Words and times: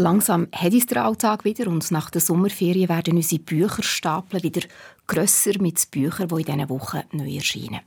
Langsam 0.00 0.48
hat 0.52 0.72
es 0.72 0.86
der 0.86 1.04
Alltag 1.04 1.44
wieder 1.44 1.68
und 1.68 1.90
nach 1.90 2.08
der 2.08 2.22
Sommerferien 2.22 2.88
werden 2.88 3.16
unsere 3.16 3.42
Bücherstapel 3.42 4.42
wieder 4.42 4.62
grösser 5.06 5.60
mit 5.60 5.90
Büchern, 5.90 6.28
die 6.28 6.36
in 6.36 6.44
diesen 6.44 6.68
Wochen 6.70 7.02
neu 7.12 7.34
erscheinen. 7.34 7.80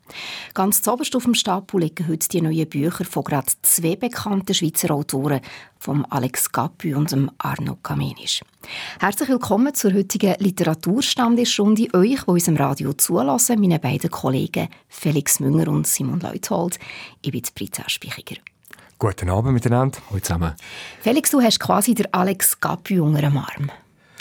Ganz 0.54 0.84
zuoberst 0.84 1.16
auf 1.16 1.24
dem 1.24 1.34
Stapel 1.34 1.80
liegen 1.80 2.08
heute 2.08 2.30
die 2.30 2.42
neuen 2.42 2.70
Bücher 2.70 3.04
von 3.04 3.24
gerade 3.24 3.52
zwei 3.64 3.96
bekannten 3.96 4.54
Schweizer 4.54 4.92
Autoren, 4.92 5.42
vom 5.80 6.06
Alex 6.08 6.52
Gapü 6.52 6.94
und 6.94 7.12
dem 7.12 7.32
Arno 7.40 7.78
Kamenisch. 7.82 8.44
Herzlich 9.00 9.30
willkommen 9.30 9.74
zur 9.74 9.96
heutigen 9.96 10.36
Literaturstandesrunde. 10.38 11.88
Euch, 11.96 12.22
die 12.26 12.30
unserem 12.30 12.58
Radio 12.58 12.94
zulassen, 12.94 13.60
meine 13.60 13.80
beiden 13.80 14.12
Kollegen 14.12 14.68
Felix 14.88 15.40
Münger 15.40 15.68
und 15.68 15.88
Simon 15.88 16.20
Leuthold. 16.20 16.78
Ich 17.24 17.32
bin 17.32 17.42
Britta 17.56 17.90
Spichiger. 17.90 18.36
Guten 19.04 19.30
Abend 19.30 19.54
miteinander. 19.54 20.00
Hallo 20.10 20.22
zusammen. 20.22 20.54
Felix, 21.02 21.30
du 21.30 21.42
hast 21.42 21.60
quasi 21.60 21.94
der 21.94 22.08
Alex 22.16 22.62
Gapü 22.62 23.02
unter 23.02 23.20
dem 23.20 23.36
Arm. 23.36 23.70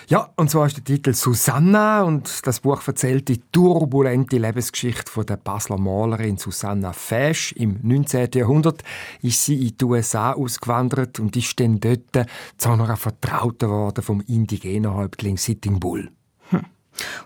Ja, 0.09 0.31
und 0.35 0.51
zwar 0.51 0.67
ist 0.67 0.77
der 0.77 0.83
Titel 0.83 1.15
Susanna 1.15 2.03
und 2.03 2.45
das 2.45 2.59
Buch 2.59 2.83
erzählt 2.85 3.29
die 3.29 3.41
turbulente 3.53 4.39
Lebensgeschichte 4.39 5.09
von 5.09 5.25
der 5.25 5.37
Basler 5.37 5.79
Malerin 5.79 6.37
Susanna 6.37 6.93
Fesch. 6.93 7.53
Im 7.53 7.79
19. 7.81 8.31
Jahrhundert 8.35 8.83
ist 9.21 9.45
sie 9.45 9.69
in 9.69 9.77
die 9.77 9.85
USA 9.85 10.33
ausgewandert 10.33 11.21
und 11.21 11.37
ist 11.37 11.61
dann 11.61 11.79
dort 11.79 12.27
zu 12.57 12.71
einer 12.71 12.97
Vertrauten 12.97 13.69
worden 13.69 14.03
vom 14.03 14.21
indigenen 14.23 14.93
Häuptling 14.93 15.37
Sitting 15.37 15.79
Bull. 15.79 16.11
Hm. 16.51 16.65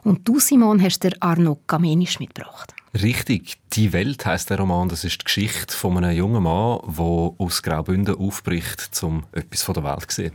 Und 0.05 0.28
du, 0.28 0.41
Simon, 0.41 0.83
hast 0.83 1.05
der 1.05 1.14
Arno 1.20 1.58
Kamenisch 1.67 2.20
mitgebracht. 2.20 2.75
Richtig. 3.02 3.56
Die 3.72 3.92
Welt 3.92 4.25
heißt 4.25 4.50
der 4.50 4.58
Roman. 4.58 4.89
Das 4.89 5.05
ist 5.05 5.20
die 5.20 5.25
Geschichte 5.25 5.75
von 5.75 5.97
einem 5.97 6.16
jungen 6.16 6.42
Mann, 6.42 6.80
der 6.86 7.33
aus 7.39 7.62
Graubünden 7.62 8.16
aufbricht, 8.16 9.02
um 9.02 9.25
etwas 9.33 9.62
von 9.62 9.75
der 9.75 9.84
Welt 9.84 10.11
zu 10.11 10.22
sehen. 10.22 10.33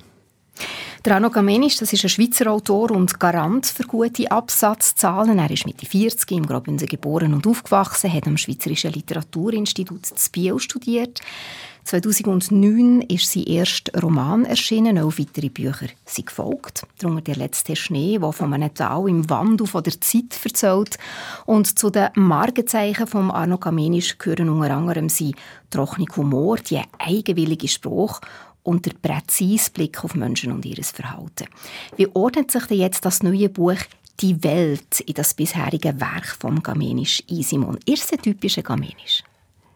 Der 1.03 1.15
Arno 1.15 1.31
Gamenisch, 1.31 1.77
das 1.77 1.93
ist 1.93 2.03
ein 2.03 2.09
Schweizer 2.09 2.51
Autor 2.51 2.91
und 2.91 3.19
Garant 3.19 3.65
für 3.65 3.83
gute 3.83 4.29
Absatzzahlen. 4.29 5.39
Er 5.39 5.49
ist 5.49 5.65
Mitte 5.65 5.87
40 5.87 6.31
im 6.31 6.45
Graubünden 6.45 6.87
geboren 6.87 7.33
und 7.33 7.47
aufgewachsen, 7.47 8.13
hat 8.13 8.27
am 8.27 8.37
Schweizerischen 8.37 8.93
Literaturinstitut 8.93 10.05
zu 10.05 10.31
Biel 10.31 10.59
studiert. 10.59 11.19
2009 11.83 13.01
ist 13.01 13.31
sein 13.31 13.43
erster 13.43 13.99
Roman 13.99 14.45
erschienen, 14.45 14.97
auch 14.99 15.17
weitere 15.17 15.49
Bücher 15.49 15.87
sind 16.05 16.27
gefolgt. 16.27 16.85
Darunter 16.99 17.21
«Der 17.21 17.35
letzte 17.35 17.75
Schnee», 17.75 18.17
der 18.17 18.31
von 18.31 18.53
einem 18.53 18.73
Tal 18.73 19.09
im 19.09 19.29
Wandel 19.29 19.67
von 19.67 19.83
der 19.83 19.99
Zeit 19.99 20.39
erzählt. 20.43 20.97
Und 21.45 21.77
zu 21.79 21.89
den 21.89 22.09
Markenzeichen 22.15 23.07
von 23.07 23.31
Arno 23.31 23.57
Kamenisch 23.57 24.17
gehören 24.17 24.49
unter 24.49 24.75
anderem 24.75 25.09
sein 25.09 25.33
trockener 25.69 26.15
Humor, 26.15 26.57
die 26.57 26.81
eigenwillige 26.99 27.67
Sprache 27.67 28.21
und 28.63 28.85
der 28.85 28.93
präzise 29.01 29.71
Blick 29.71 30.03
auf 30.03 30.15
Menschen 30.15 30.51
und 30.51 30.65
ihr 30.65 30.83
Verhalten. 30.83 31.47
Wie 31.97 32.07
ordnet 32.13 32.51
sich 32.51 32.65
denn 32.65 32.79
jetzt 32.79 33.05
das 33.05 33.23
neue 33.23 33.49
Buch 33.49 33.79
«Die 34.19 34.43
Welt» 34.43 34.99
in 35.01 35.15
das 35.15 35.33
bisherige 35.33 35.99
Werk 35.99 36.37
von 36.39 36.61
Gamenisch 36.61 37.23
ein, 37.29 37.41
Simon? 37.41 37.79
Ist 37.85 38.05
es 38.05 38.13
ein 38.13 38.21
typischer 38.21 38.61
Gamenisch? 38.61 39.23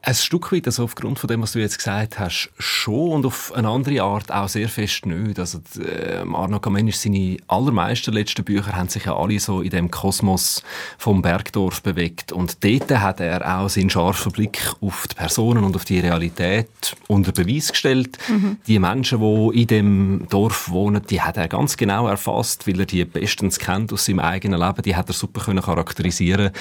Ein 0.07 0.13
Stück 0.13 0.51
weit, 0.51 0.67
also 0.67 0.83
aufgrund 0.83 1.17
von 1.17 1.27
dem, 1.27 1.41
was 1.41 1.53
du 1.53 1.59
jetzt 1.59 1.79
gesagt 1.79 2.19
hast, 2.19 2.51
schon 2.59 3.09
und 3.09 3.25
auf 3.25 3.51
eine 3.55 3.69
andere 3.69 4.03
Art 4.03 4.31
auch 4.31 4.47
sehr 4.47 4.69
fest 4.69 5.07
nicht. 5.07 5.39
Also, 5.39 5.61
äh, 5.79 6.17
Arno 6.31 6.59
Kamenisch, 6.59 6.97
seine 6.97 7.37
allermeisten 7.47 8.13
letzten 8.13 8.43
Bücher 8.43 8.75
haben 8.75 8.87
sich 8.87 9.05
ja 9.05 9.17
alle 9.17 9.39
so 9.39 9.61
in 9.61 9.71
dem 9.71 9.89
Kosmos 9.89 10.61
vom 10.99 11.23
Bergdorf 11.23 11.81
bewegt. 11.81 12.31
Und 12.31 12.63
dort 12.63 12.91
hat 12.91 13.19
er 13.19 13.57
auch 13.57 13.67
seinen 13.67 13.89
scharfen 13.89 14.31
Blick 14.31 14.73
auf 14.79 15.07
die 15.07 15.15
Personen 15.15 15.63
und 15.63 15.75
auf 15.75 15.85
die 15.85 16.01
Realität 16.01 16.95
unter 17.07 17.31
Beweis 17.31 17.71
gestellt. 17.71 18.19
Mhm. 18.27 18.57
Die 18.67 18.77
Menschen, 18.77 19.19
die 19.19 19.61
in 19.61 19.67
dem 19.67 20.27
Dorf 20.29 20.69
wohnen, 20.69 21.01
die 21.09 21.23
hat 21.23 21.37
er 21.37 21.47
ganz 21.47 21.77
genau 21.77 22.07
erfasst, 22.07 22.67
weil 22.67 22.79
er 22.79 22.85
die 22.85 23.05
bestens 23.05 23.57
kennt 23.57 23.91
aus 23.91 24.05
seinem 24.05 24.19
eigenen 24.19 24.59
Leben. 24.59 24.83
Die 24.83 24.95
hat 24.95 25.09
er 25.09 25.13
super 25.13 25.41
können 25.41 25.63
charakterisieren. 25.63 26.51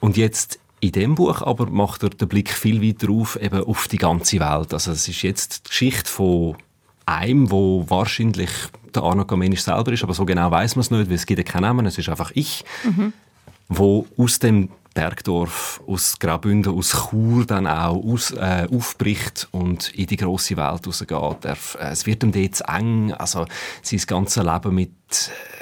Und 0.00 0.16
jetzt 0.16 0.58
in 0.82 0.90
dem 0.90 1.14
Buch 1.14 1.42
aber 1.42 1.70
macht 1.70 2.02
er 2.02 2.10
den 2.10 2.26
Blick 2.26 2.50
viel 2.50 2.82
weiter 2.82 3.08
auf, 3.10 3.40
eben 3.40 3.62
auf 3.62 3.86
die 3.86 3.98
ganze 3.98 4.40
Welt. 4.40 4.74
Also 4.74 4.90
es 4.90 5.06
ist 5.06 5.22
jetzt 5.22 5.66
die 5.66 5.68
Geschichte 5.68 6.10
von 6.10 6.56
einem, 7.06 7.52
wo 7.52 7.88
wahrscheinlich 7.88 8.50
der 8.92 9.04
Arno 9.04 9.24
Kamenisch 9.24 9.62
selber 9.62 9.92
ist, 9.92 10.02
aber 10.02 10.12
so 10.12 10.24
genau 10.24 10.50
weiß 10.50 10.74
man 10.74 10.80
es 10.80 10.90
nicht, 10.90 11.08
weil 11.08 11.14
es 11.14 11.24
gibt 11.24 11.38
ja 11.38 11.44
keinen 11.44 11.62
Namen, 11.62 11.86
es 11.86 11.98
ist 11.98 12.08
einfach 12.08 12.32
ich, 12.34 12.64
mhm. 12.82 13.12
wo 13.68 14.06
aus 14.16 14.40
dem 14.40 14.70
Bergdorf, 14.92 15.80
aus 15.86 16.18
Graubünden, 16.18 16.76
aus 16.76 16.90
Chur 16.90 17.46
dann 17.46 17.68
auch 17.68 18.04
aus, 18.04 18.32
äh, 18.32 18.66
aufbricht 18.68 19.48
und 19.52 19.94
in 19.94 20.06
die 20.06 20.16
große 20.16 20.56
Welt 20.56 20.86
rausgeht. 20.86 21.44
Er, 21.44 21.56
äh, 21.78 21.92
es 21.92 22.06
wird 22.06 22.24
ihm 22.24 22.32
dort 22.32 22.56
zu 22.56 22.64
eng, 22.64 23.12
also 23.12 23.46
sein 23.82 24.00
ganzes 24.04 24.42
Leben 24.42 24.74
mit 24.74 24.90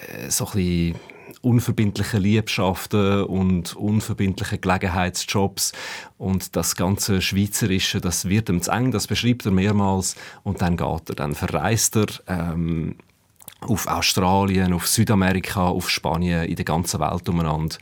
äh, 0.08 0.30
so 0.30 0.46
ein 0.46 0.52
bisschen 0.52 0.94
unverbindliche 1.42 2.18
Liebschaften 2.18 3.24
und 3.24 3.74
unverbindliche 3.76 4.58
Gelegenheitsjobs 4.58 5.72
und 6.18 6.54
das 6.56 6.76
ganze 6.76 7.22
Schweizerische, 7.22 8.00
das 8.00 8.28
wird 8.28 8.48
ihm 8.48 8.60
zu 8.60 8.70
eng, 8.70 8.90
das 8.90 9.06
beschreibt 9.06 9.46
er 9.46 9.52
mehrmals 9.52 10.16
und 10.42 10.60
dann 10.60 10.76
geht 10.76 11.08
er, 11.08 11.14
dann 11.14 11.34
verreist 11.34 11.96
er 11.96 12.06
ähm, 12.26 12.96
auf 13.60 13.86
Australien, 13.86 14.72
auf 14.72 14.86
Südamerika, 14.86 15.68
auf 15.68 15.90
Spanien, 15.90 16.44
in 16.44 16.56
der 16.56 16.64
ganzen 16.64 17.00
Welt 17.00 17.28
umeinander. 17.28 17.76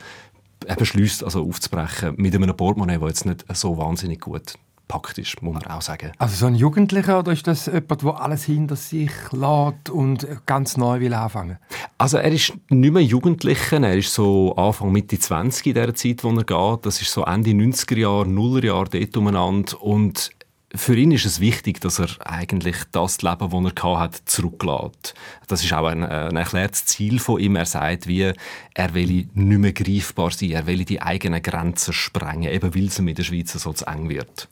Er 0.65 0.75
beschließt 0.75 1.23
also 1.23 1.45
aufzubrechen 1.45 2.15
mit 2.17 2.35
einem 2.35 2.55
Portemonnaie, 2.55 2.99
das 2.99 3.09
jetzt 3.09 3.25
nicht 3.25 3.45
so 3.55 3.77
wahnsinnig 3.77 4.19
gut 4.19 4.55
praktisch, 4.89 5.41
muss 5.41 5.53
man 5.53 5.63
auch 5.67 5.81
sagen. 5.81 6.11
Also 6.17 6.35
so 6.35 6.47
ein 6.47 6.55
Jugendlicher 6.55 7.19
oder 7.19 7.31
ist 7.31 7.47
das 7.47 7.67
jemand, 7.67 8.01
der 8.01 8.21
alles 8.21 8.43
hinter 8.43 8.75
sich 8.75 9.11
lässt 9.31 9.89
und 9.89 10.27
ganz 10.45 10.75
neu 10.75 10.99
will 10.99 11.13
anfangen? 11.13 11.57
Also 11.97 12.17
er 12.17 12.31
ist 12.31 12.53
nicht 12.69 12.93
mehr 12.93 13.03
Jugendlicher, 13.03 13.81
er 13.81 13.95
ist 13.95 14.13
so 14.13 14.53
Anfang, 14.55 14.91
Mitte 14.91 15.17
20 15.17 15.67
in 15.67 15.73
der 15.75 15.95
Zeit, 15.95 16.25
wo 16.25 16.31
er 16.31 16.43
geht. 16.43 16.85
Das 16.85 17.01
ist 17.01 17.13
so 17.13 17.23
Ende 17.23 17.51
90er 17.51 17.97
Jahre, 17.97 18.27
Nuller 18.27 18.65
Jahre 18.65 18.89
dort 18.89 19.15
umeinander 19.15 19.81
und 19.81 20.31
für 20.75 20.95
ihn 20.95 21.11
ist 21.11 21.25
es 21.25 21.39
wichtig, 21.39 21.81
dass 21.81 21.99
er 21.99 22.09
eigentlich 22.19 22.77
das 22.91 23.23
Leben, 23.23 23.49
das 23.49 23.83
er 23.83 23.99
hat, 23.99 24.15
zurücklässt. 24.25 25.15
Das 25.47 25.63
ist 25.63 25.73
auch 25.73 25.87
ein, 25.87 26.03
ein, 26.03 26.35
erklärtes 26.35 26.85
Ziel 26.85 27.19
von 27.19 27.39
ihm. 27.39 27.55
Er 27.55 27.65
sagt, 27.65 28.05
wie 28.05 28.33
er 28.75 28.93
will 28.93 29.27
nicht 29.33 29.33
mehr 29.33 29.73
greifbar 29.73 30.29
sein, 30.29 30.51
er 30.51 30.67
will 30.67 30.85
die 30.85 31.01
eigenen 31.01 31.41
Grenzen 31.41 31.91
sprengen, 31.91 32.51
eben 32.51 32.75
weil 32.75 32.85
es 32.85 32.99
in 32.99 33.07
der 33.07 33.23
Schweiz 33.23 33.51
so 33.53 33.73
zu 33.73 33.87
eng 33.87 34.09
wird. 34.09 34.47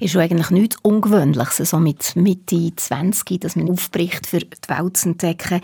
Ist 0.00 0.14
ja 0.14 0.20
eigentlich 0.20 0.50
nichts 0.50 0.76
Ungewöhnliches, 0.82 1.70
so 1.70 1.78
mit 1.78 2.16
Mitte 2.16 2.74
20, 2.74 3.40
dass 3.40 3.56
man 3.56 3.70
aufbricht, 3.70 4.26
für 4.26 4.40
die 4.40 4.68
Welt 4.68 4.96
zu 4.96 5.10
entdecken. 5.10 5.60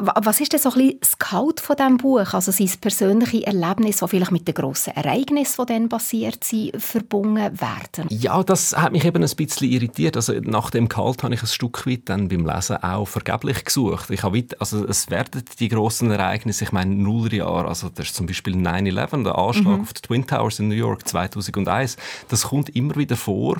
Was 0.00 0.40
ist 0.40 0.50
denn 0.50 0.60
so 0.60 0.70
ein 0.70 0.78
bisschen 0.78 1.00
das 1.00 1.18
Gehalt 1.18 1.60
von 1.60 1.76
diesem 1.76 1.98
Buch? 1.98 2.32
Also 2.32 2.50
sein 2.52 2.70
persönliche 2.80 3.46
Erlebnis, 3.46 3.98
das 3.98 4.08
vielleicht 4.08 4.32
mit 4.32 4.48
den 4.48 4.54
grossen 4.54 4.96
Ereignissen, 4.96 5.66
die 5.66 5.72
dann 5.74 5.88
passiert 5.90 6.42
sind, 6.42 6.80
verbunden 6.80 7.60
werden? 7.60 8.06
Ja, 8.08 8.42
das 8.42 8.74
hat 8.74 8.92
mich 8.92 9.04
eben 9.04 9.22
ein 9.22 9.36
bisschen 9.36 9.70
irritiert. 9.70 10.16
Also 10.16 10.32
nach 10.40 10.70
dem 10.70 10.88
Gehalt 10.88 11.22
habe 11.22 11.34
ich 11.34 11.42
ein 11.42 11.48
Stück 11.48 11.86
weit 11.86 12.02
dann 12.06 12.28
beim 12.28 12.46
Lesen 12.46 12.82
auch 12.82 13.06
vergeblich 13.06 13.62
gesucht. 13.62 14.08
Ich 14.08 14.22
habe 14.22 14.38
weit, 14.38 14.58
also 14.58 14.86
es 14.86 15.10
werden 15.10 15.44
die 15.58 15.68
grossen 15.68 16.10
Ereignisse, 16.10 16.64
ich 16.64 16.72
meine 16.72 16.94
Nullerjahre, 16.94 17.68
also 17.68 17.90
das 17.90 18.06
ist 18.06 18.14
zum 18.14 18.24
Beispiel 18.24 18.54
9-11, 18.54 19.24
der 19.24 19.36
Anschlag 19.36 19.76
mhm. 19.76 19.82
auf 19.82 19.92
die 19.92 20.00
Twin 20.00 20.26
Towers 20.26 20.60
in 20.60 20.68
New 20.68 20.74
York 20.74 21.06
2001, 21.06 21.98
das 22.28 22.44
kommt 22.44 22.74
immer 22.74 22.96
wieder 22.96 23.16
vor. 23.16 23.58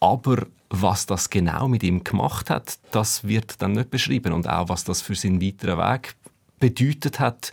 Aber 0.00 0.46
was 0.70 1.06
das 1.06 1.30
genau 1.30 1.68
mit 1.68 1.82
ihm 1.82 2.04
gemacht 2.04 2.50
hat, 2.50 2.78
das 2.90 3.24
wird 3.24 3.60
dann 3.62 3.72
nicht 3.72 3.90
beschrieben. 3.90 4.32
Und 4.32 4.48
auch 4.48 4.68
was 4.68 4.84
das 4.84 5.02
für 5.02 5.14
seinen 5.14 5.40
weiteren 5.40 5.78
Weg 5.78 6.14
bedeutet 6.60 7.20
hat, 7.20 7.52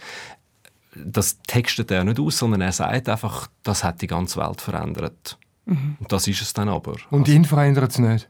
das 0.96 1.42
textet 1.44 1.92
er 1.92 2.04
nicht 2.04 2.20
aus, 2.20 2.38
sondern 2.38 2.62
er 2.62 2.72
sagt 2.72 3.10
einfach, 3.10 3.48
das 3.64 3.84
hat 3.84 4.02
die 4.02 4.08
ganze 4.08 4.40
Welt 4.40 4.62
verändert. 4.62 5.38
Mhm. 5.66 5.98
Und 6.00 6.12
das 6.12 6.28
ist 6.28 6.42
es 6.42 6.54
dann 6.54 6.70
aber. 6.70 6.96
Und 7.10 7.28
ihn 7.28 7.46
verändert 7.46 7.92
es 7.92 8.00
nicht? 8.00 8.30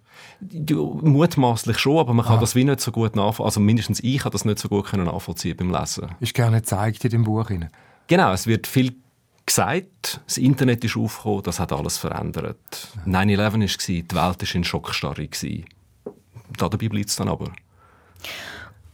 Mutmaßlich 0.72 1.78
schon, 1.78 2.00
aber 2.00 2.14
man 2.14 2.26
kann 2.26 2.38
ah. 2.38 2.42
das 2.42 2.56
wie 2.56 2.64
nicht 2.64 2.80
so 2.82 2.92
gut 2.92 3.16
nachvollziehen. 3.16 3.46
Also 3.46 3.60
mindestens 3.60 4.00
ich 4.02 4.20
kann 4.20 4.32
das 4.32 4.46
nicht 4.46 4.60
so 4.60 4.70
gut 4.70 4.92
nachvollziehen 4.94 5.58
beim 5.58 5.72
Lesen. 5.72 6.10
Ist 6.20 6.34
gerne 6.34 6.58
gezeigt 6.58 7.04
in 7.04 7.12
dem 7.12 7.24
Buch. 7.24 7.50
Genau, 8.08 8.32
es 8.32 8.48
wird 8.48 8.68
viel 8.68 8.96
gesagt, 9.46 10.22
das 10.26 10.38
Internet 10.38 10.84
ist 10.84 10.98
aufgekommen, 10.98 11.44
das 11.44 11.60
hat 11.60 11.72
alles 11.72 11.98
verändert. 11.98 12.90
9-11 13.06 13.38
war, 13.38 13.60
die 13.88 14.16
Welt 14.16 14.16
war 14.16 14.56
in 14.56 14.64
Schockstarre. 14.64 15.30
Dabei 16.58 16.90
bleibt 16.90 17.10
es 17.10 17.16
dann 17.16 17.30
aber. 17.30 17.52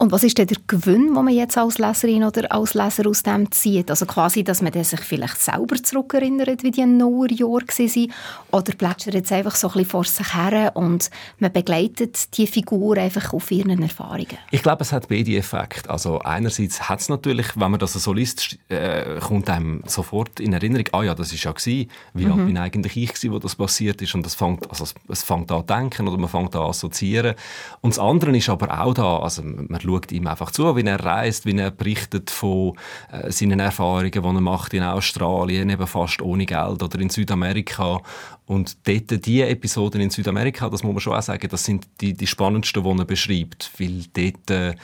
Und 0.02 0.10
was 0.10 0.24
ist 0.24 0.36
denn 0.36 0.48
der 0.48 0.56
Gewinn, 0.66 1.14
den 1.14 1.24
man 1.24 1.28
jetzt 1.28 1.56
als 1.56 1.78
Leserin 1.78 2.24
oder 2.24 2.50
als 2.50 2.74
Leser 2.74 3.08
aus 3.08 3.22
dem 3.22 3.52
zieht? 3.52 3.88
Also 3.88 4.04
quasi, 4.04 4.42
dass 4.42 4.60
man 4.60 4.72
sich 4.72 4.98
vielleicht 4.98 5.40
selber 5.40 5.76
zurückerinnert, 5.80 6.64
wie 6.64 6.72
die 6.72 6.84
Nauerjahre 6.84 7.62
waren? 7.68 8.12
Oder 8.50 8.72
plätschert 8.72 9.14
jetzt 9.14 9.30
einfach 9.30 9.54
so 9.54 9.68
ein 9.68 9.74
bisschen 9.74 9.90
vor 9.90 10.02
sich 10.02 10.34
her 10.34 10.72
und 10.74 11.08
man 11.38 11.52
begleitet 11.52 12.36
die 12.36 12.48
Figur 12.48 12.96
einfach 12.96 13.32
auf 13.32 13.48
ihren 13.52 13.80
Erfahrungen? 13.80 14.38
Ich 14.50 14.64
glaube, 14.64 14.82
es 14.82 14.90
hat 14.90 15.06
beide 15.08 15.36
Effekte. 15.36 15.88
Also 15.88 16.18
einerseits 16.18 16.88
hat 16.88 16.98
es 16.98 17.08
natürlich, 17.08 17.54
wenn 17.54 17.70
man 17.70 17.78
das 17.78 17.92
so 17.92 18.12
liest, 18.12 18.58
äh, 18.70 19.20
kommt 19.20 19.48
einem 19.50 19.84
sofort 19.86 20.40
in 20.40 20.52
Erinnerung, 20.52 20.86
ah 20.90 21.04
ja, 21.04 21.14
das 21.14 21.32
ist 21.32 21.44
ja 21.44 21.52
gewesen, 21.52 21.88
wie 22.12 22.24
mhm. 22.24 22.32
alt 22.32 22.46
bin 22.46 22.58
eigentlich 22.58 22.96
ich 22.96 23.10
gewesen, 23.10 23.30
wo 23.30 23.38
das 23.38 23.54
passiert 23.54 24.02
ist 24.02 24.16
und 24.16 24.26
das 24.26 24.34
fängt, 24.34 24.68
also 24.68 24.84
es 25.06 25.22
fängt 25.22 25.52
an 25.52 25.60
zu 25.60 25.66
denken 25.72 26.08
oder 26.08 26.18
man 26.18 26.28
fängt 26.28 26.56
an 26.56 26.62
assoziieren. 26.62 27.36
Und 27.82 27.90
das 27.90 28.00
andere 28.00 28.36
ist 28.36 28.48
aber 28.48 28.80
auch 28.80 28.94
da, 28.94 29.18
also 29.18 29.44
man 29.44 29.91
schaut 29.92 30.12
ihm 30.12 30.26
einfach 30.26 30.50
zu, 30.50 30.74
wie 30.76 30.84
er 30.84 31.02
reist, 31.02 31.46
wie 31.46 31.56
er 31.56 31.70
berichtet 31.70 32.30
von 32.30 32.74
äh, 33.10 33.30
seinen 33.30 33.60
Erfahrungen, 33.60 34.10
die 34.10 34.18
er 34.18 34.40
macht 34.40 34.74
in 34.74 34.82
Australien, 34.82 35.70
eben 35.70 35.86
fast 35.86 36.22
ohne 36.22 36.46
Geld 36.46 36.82
oder 36.82 37.00
in 37.00 37.10
Südamerika. 37.10 38.00
Und 38.46 38.76
dort, 38.86 39.24
diese 39.26 39.46
Episoden 39.46 40.00
in 40.00 40.10
Südamerika, 40.10 40.68
das 40.68 40.82
muss 40.82 40.92
man 40.92 41.00
schon 41.00 41.14
auch 41.14 41.22
sagen, 41.22 41.48
das 41.48 41.64
sind 41.64 41.86
die, 42.00 42.14
die 42.14 42.26
spannendsten, 42.26 42.82
die 42.82 42.98
er 43.00 43.04
beschreibt, 43.04 43.70
weil 43.78 44.04
dort 44.12 44.50
äh, 44.50 44.74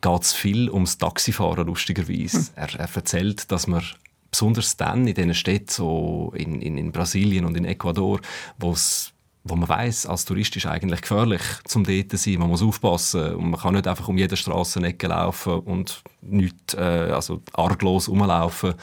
geht 0.00 0.22
es 0.22 0.32
viel 0.32 0.70
ums 0.70 0.98
Taxifahren, 0.98 1.66
lustigerweise. 1.66 2.38
Hm. 2.38 2.46
Er, 2.56 2.74
er 2.78 2.88
erzählt, 2.94 3.50
dass 3.50 3.66
man 3.66 3.82
besonders 4.30 4.76
dann 4.76 5.06
in 5.06 5.14
diesen 5.14 5.34
Städten, 5.34 5.68
so 5.68 6.32
in, 6.36 6.60
in, 6.60 6.76
in 6.76 6.92
Brasilien 6.92 7.44
und 7.44 7.56
in 7.56 7.64
Ecuador, 7.64 8.20
wo 8.58 8.72
es 8.72 9.13
wo 9.44 9.56
man 9.56 9.68
weiß, 9.68 10.06
als 10.06 10.24
Tourist 10.24 10.56
ist 10.56 10.66
eigentlich 10.66 11.02
gefährlich, 11.02 11.42
zum 11.64 11.84
dort 11.84 12.10
zu 12.10 12.16
sein. 12.16 12.38
Man 12.38 12.48
muss 12.48 12.62
aufpassen 12.62 13.34
und 13.34 13.50
man 13.50 13.60
kann 13.60 13.74
nicht 13.74 13.86
einfach 13.86 14.08
um 14.08 14.16
jede 14.16 14.36
Strassenecke 14.36 15.06
laufen 15.06 15.60
und 15.60 16.02
nicht 16.22 16.74
äh, 16.74 17.10
also 17.12 17.42
arglos 17.52 18.08
rumlaufen 18.08 18.74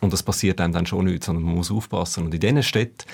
und 0.00 0.12
das 0.12 0.22
passiert 0.22 0.60
einem 0.60 0.72
dann 0.72 0.86
schon 0.86 1.06
nicht, 1.06 1.24
sondern 1.24 1.44
man 1.44 1.54
muss 1.54 1.70
aufpassen. 1.70 2.24
Und 2.24 2.34
in 2.34 2.40
diesen 2.40 2.62
Städten, 2.62 3.06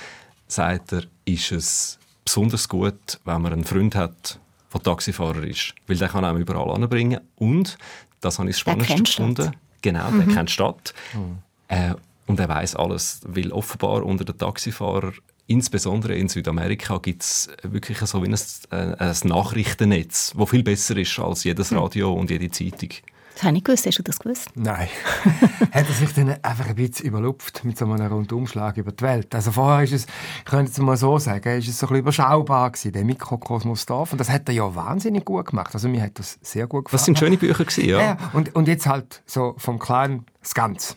sagt 0.47 0.93
er, 0.93 1.03
ist 1.27 1.53
es 1.53 1.99
besonders 2.25 2.69
gut, 2.69 3.21
wenn 3.25 3.43
man 3.43 3.53
einen 3.53 3.65
Freund 3.65 3.95
hat, 3.95 4.41
der 4.73 4.83
Taxifahrer 4.83 5.45
ist, 5.45 5.75
weil 5.87 5.97
der 5.97 6.09
kann 6.09 6.25
einem 6.25 6.39
überall 6.39 6.71
anbringen 6.71 7.21
und 7.37 7.79
das 8.21 8.39
habe 8.39 8.49
ich 8.49 8.57
das 8.57 8.61
Spannendste 8.61 9.03
gefunden. 9.03 9.53
Genau, 9.83 10.11
mhm. 10.11 10.25
der 10.25 10.35
kennt 10.35 10.49
die 10.49 10.53
Stadt. 10.53 10.95
Mhm. 11.15 11.39
Äh, 11.69 11.95
und 12.27 12.41
er 12.41 12.49
weiß 12.49 12.77
alles, 12.77 13.21
weil 13.27 13.53
offenbar 13.53 14.05
unter 14.05 14.25
den 14.25 14.37
Taxifahrern 14.37 15.15
insbesondere 15.49 16.15
in 16.15 16.29
Südamerika 16.29 16.99
gibt 16.99 17.23
es 17.23 17.49
wirklich 17.63 17.99
so 17.99 18.23
wie 18.23 18.29
ein, 18.29 18.35
äh, 18.71 18.95
ein 18.99 19.17
Nachrichtennetz, 19.25 20.35
das 20.39 20.51
viel 20.51 20.63
besser 20.63 20.97
ist 20.97 21.19
als 21.19 21.43
jedes 21.43 21.71
hm. 21.73 21.79
Radio 21.79 22.13
und 22.13 22.31
jede 22.31 22.51
Zeitung. 22.51 22.91
Das 23.35 23.45
habe 23.45 23.57
ich 23.57 23.63
gewusst. 23.63 23.87
Hast 23.87 23.97
du 23.97 24.03
das 24.03 24.19
gewusst? 24.19 24.49
Nein. 24.57 24.89
hat 25.71 25.89
er 25.89 25.95
sich 25.95 26.13
dann 26.13 26.43
einfach 26.43 26.67
ein 26.67 26.75
bisschen 26.75 27.07
überlupft 27.07 27.65
mit 27.65 27.79
so 27.79 27.85
einem 27.85 28.05
Rundumschlag 28.13 28.77
über 28.77 28.91
die 28.91 29.05
Welt? 29.05 29.33
Also 29.33 29.53
vorher 29.53 29.85
ist 29.85 29.93
es, 29.93 30.07
ich 30.39 30.45
könnte 30.45 30.73
es 30.73 30.79
mal 30.79 30.97
so 30.97 31.19
sagen, 31.19 31.57
ist 31.57 31.69
es 31.69 31.79
so 31.79 31.87
ein 31.87 31.91
bisschen 31.91 32.01
überschaubar 32.01 32.73
gewesen, 32.73 32.91
der 32.91 33.05
Mikrokosmos 33.05 33.87
Dorf. 33.87 34.11
Und 34.11 34.19
das 34.19 34.29
hat 34.29 34.49
er 34.49 34.55
ja 34.55 34.75
wahnsinnig 34.75 35.25
gut 35.25 35.47
gemacht. 35.47 35.73
Also 35.73 35.89
mir 35.89 36.03
hat 36.03 36.19
das 36.19 36.41
sehr 36.43 36.67
gut 36.67 36.87
gefallen. 36.87 36.99
Das 36.99 37.05
sind 37.05 37.17
schöne 37.17 37.37
Bücher 37.37 37.65
gewesen, 37.65 37.89
ja. 37.89 38.01
ja 38.01 38.19
und, 38.33 38.57
und 38.57 38.67
jetzt 38.67 38.89
halt 38.89 39.23
so 39.25 39.55
vom 39.57 39.79
Kleinen 39.79 40.27
das 40.43 40.55
Ganze. 40.55 40.97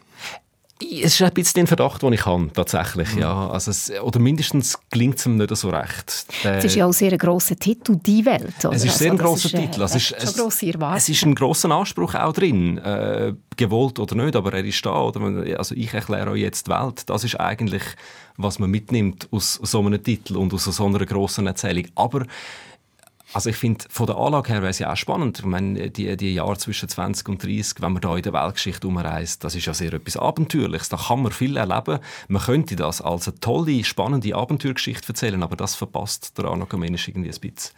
Es 0.82 1.14
ist 1.14 1.22
ein 1.22 1.32
bisschen 1.34 1.62
den 1.62 1.68
Verdacht, 1.68 2.02
den 2.02 2.14
ich 2.14 2.26
habe, 2.26 2.52
tatsächlich, 2.54 3.14
mhm. 3.16 3.22
ja. 3.22 3.50
Also 3.50 3.72
es, 3.72 3.92
oder 4.02 4.20
mindestens 4.20 4.78
gelingt 4.90 5.20
es 5.20 5.26
ihm 5.26 5.38
nicht 5.38 5.56
so 5.56 5.70
recht. 5.70 6.26
Es 6.44 6.66
ist 6.66 6.76
ja 6.76 6.86
auch 6.86 6.94
sehr 6.94 7.12
ein 7.12 7.18
grosser 7.18 7.56
Titel, 7.56 7.96
«Die 7.96 8.26
Welt», 8.26 8.66
oder? 8.66 8.76
Es 8.76 8.84
ist 8.84 8.98
sehr 8.98 9.12
also, 9.12 9.24
ein 9.24 9.28
grosser 9.28 9.50
Titel. 9.50 9.82
Also 9.82 9.98
es, 9.98 10.12
ist, 10.12 10.24
es 10.96 11.10
ist 11.10 11.26
ein 11.26 11.36
grosser 11.36 11.70
Anspruch 11.72 12.16
auch 12.16 12.34
drin, 12.34 12.78
äh, 12.80 13.34
gewollt 13.58 14.00
oder 14.00 14.16
nicht, 14.16 14.36
aber 14.36 14.54
er 14.54 14.66
ist 14.66 14.86
da. 14.86 15.02
Oder? 15.02 15.58
Also 15.58 15.76
ich 15.76 15.94
erkläre 15.94 16.32
euch 16.32 16.42
jetzt 16.42 16.68
die 16.68 16.72
Welt. 16.72 17.10
Das 17.10 17.24
ist 17.24 17.40
eigentlich, 17.40 17.84
was 18.38 18.60
man 18.60 18.72
mitnimmt 18.72 19.28
aus 19.32 19.60
so 19.62 19.80
einem 19.80 20.02
Titel 20.04 20.38
und 20.38 20.54
aus 20.54 20.66
so 20.66 20.86
einer 20.86 21.06
grossen 21.06 21.48
Erzählung. 21.48 21.86
Aber 21.96 22.26
also 23.34 23.50
ich 23.50 23.56
finde, 23.56 23.86
von 23.90 24.08
der 24.08 24.18
Anlage 24.18 24.50
her 24.50 24.62
wäre 24.62 24.72
es 24.72 24.80
ja 24.80 24.92
auch 24.92 24.98
spannend. 24.98 25.40
Ich 25.40 25.46
meine, 25.46 25.90
die, 25.90 26.18
die 26.18 26.34
Jahre 26.34 26.58
zwischen 26.58 26.90
20 26.90 27.30
und 27.30 27.44
30, 27.44 27.82
wenn 27.82 27.94
man 27.94 28.02
da 28.02 28.16
in 28.16 28.24
der 28.24 28.34
Weltgeschichte 28.34 28.88
umreist, 28.88 29.44
das 29.44 29.56
ist 29.56 29.66
ja 29.66 29.74
sehr 29.74 29.94
etwas 29.94 30.18
Abenteuerliches. 30.18 30.90
Da 30.90 30.98
kann 30.98 31.24
man 31.24 31.32
viel 31.32 31.56
erleben. 31.56 32.00
Man 32.28 32.42
könnte 32.42 32.76
das 32.76 33.02
als 33.02 33.28
eine 33.28 33.40
tolle, 33.40 33.84
spannende 33.84 34.36
Abenteuergeschichte 34.36 35.10
erzählen, 35.10 35.42
aber 35.44 35.56
das 35.56 35.76
verpasst 35.76 36.38
der 36.38 36.46
Arno 36.46 36.66
Kamenisch 36.66 37.08
irgendwie 37.08 37.30
ein 37.30 37.40
bisschen. 37.40 37.74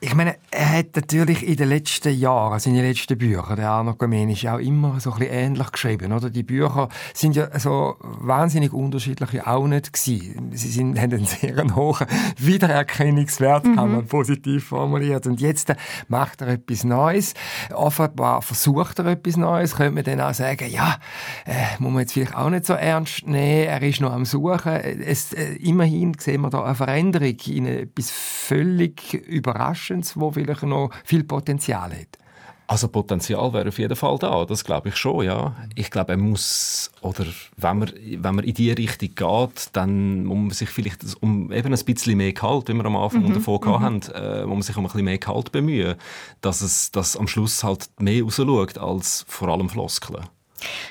Ich 0.00 0.14
meine, 0.14 0.36
er 0.50 0.78
hat 0.78 0.96
natürlich 0.96 1.46
in 1.46 1.56
den 1.56 1.70
letzten 1.70 2.16
Jahren, 2.16 2.58
seine 2.60 2.82
letzten 2.82 3.16
Bücher, 3.16 3.56
der 3.56 3.70
Arno 3.70 3.94
Comenisch, 3.94 4.46
auch 4.46 4.58
immer 4.58 5.00
so 5.00 5.12
ein 5.12 5.18
bisschen 5.18 5.34
ähnlich 5.34 5.72
geschrieben, 5.72 6.12
oder? 6.12 6.28
Die 6.28 6.42
Bücher 6.42 6.90
sind 7.14 7.36
ja 7.36 7.58
so 7.58 7.96
wahnsinnig 8.00 8.74
unterschiedlich 8.74 9.46
auch 9.46 9.66
nicht 9.66 9.92
gewesen. 9.92 10.50
Sie 10.52 10.68
sind, 10.68 10.98
haben 11.00 11.14
einen 11.14 11.24
sehr 11.24 11.74
hohen 11.74 12.06
Wiedererkennungswert, 12.36 13.64
mhm. 13.64 13.76
kann 13.76 13.92
man 13.92 14.06
positiv 14.06 14.66
formuliert. 14.66 15.26
Und 15.26 15.40
jetzt 15.40 15.72
macht 16.08 16.42
er 16.42 16.48
etwas 16.48 16.84
Neues. 16.84 17.32
Offenbar 17.72 18.42
versucht 18.42 18.98
er 18.98 19.06
etwas 19.06 19.38
Neues. 19.38 19.74
Könnte 19.74 19.94
man 19.94 20.04
dann 20.04 20.20
auch 20.20 20.34
sagen, 20.34 20.70
ja, 20.70 20.98
äh, 21.46 21.52
muss 21.78 21.92
man 21.92 22.00
jetzt 22.00 22.12
vielleicht 22.12 22.36
auch 22.36 22.50
nicht 22.50 22.66
so 22.66 22.74
ernst 22.74 23.26
nehmen. 23.26 23.68
Er 23.68 23.82
ist 23.82 24.02
noch 24.02 24.12
am 24.12 24.26
Suchen. 24.26 24.72
Es, 24.72 25.32
äh, 25.32 25.54
immerhin 25.54 26.14
sehen 26.18 26.42
wir 26.42 26.50
da 26.50 26.62
eine 26.62 26.74
Veränderung 26.74 27.36
in 27.46 27.66
etwas 27.66 28.10
völlig 28.10 29.14
überraschendes 29.14 29.77
Überraschendes, 29.78 30.18
wo 30.18 30.30
vielleicht 30.30 30.62
noch 30.62 30.90
viel 31.04 31.24
Potenzial 31.24 31.92
hat? 31.92 32.18
Also 32.66 32.88
Potenzial 32.88 33.50
wäre 33.54 33.68
auf 33.68 33.78
jeden 33.78 33.96
Fall 33.96 34.18
da, 34.18 34.44
das 34.44 34.62
glaube 34.62 34.90
ich 34.90 34.96
schon, 34.96 35.24
ja. 35.24 35.56
Ich 35.74 35.90
glaube, 35.90 36.12
er 36.12 36.18
muss, 36.18 36.90
oder 37.00 37.24
wenn 37.56 37.78
man, 37.78 37.92
wenn 38.18 38.34
man 38.34 38.44
in 38.44 38.52
die 38.52 38.70
Richtung 38.70 39.14
geht, 39.14 39.70
dann 39.72 40.26
muss 40.26 40.36
man 40.36 40.50
sich 40.50 40.68
vielleicht 40.68 41.02
um 41.22 41.50
eben 41.50 41.72
ein 41.72 41.84
bisschen 41.84 42.18
mehr 42.18 42.34
Gehalt, 42.34 42.68
wie 42.68 42.74
wir 42.74 42.84
am 42.84 42.96
Anfang 42.96 43.26
mhm. 43.26 43.32
davon 43.32 43.60
mhm. 43.64 43.80
hatten, 43.80 44.12
äh, 44.12 44.44
muss 44.44 44.54
man 44.54 44.62
sich 44.62 44.76
um 44.76 44.84
ein 44.84 44.88
bisschen 44.88 45.04
mehr 45.06 45.16
Gehalt 45.16 45.50
bemühen, 45.50 45.94
dass 46.42 46.60
es 46.60 46.92
dass 46.92 47.16
am 47.16 47.26
Schluss 47.26 47.64
halt 47.64 47.88
mehr 48.00 48.22
rausschaut 48.22 48.76
als 48.76 49.24
vor 49.28 49.48
allem 49.48 49.70
Floskeln. 49.70 50.26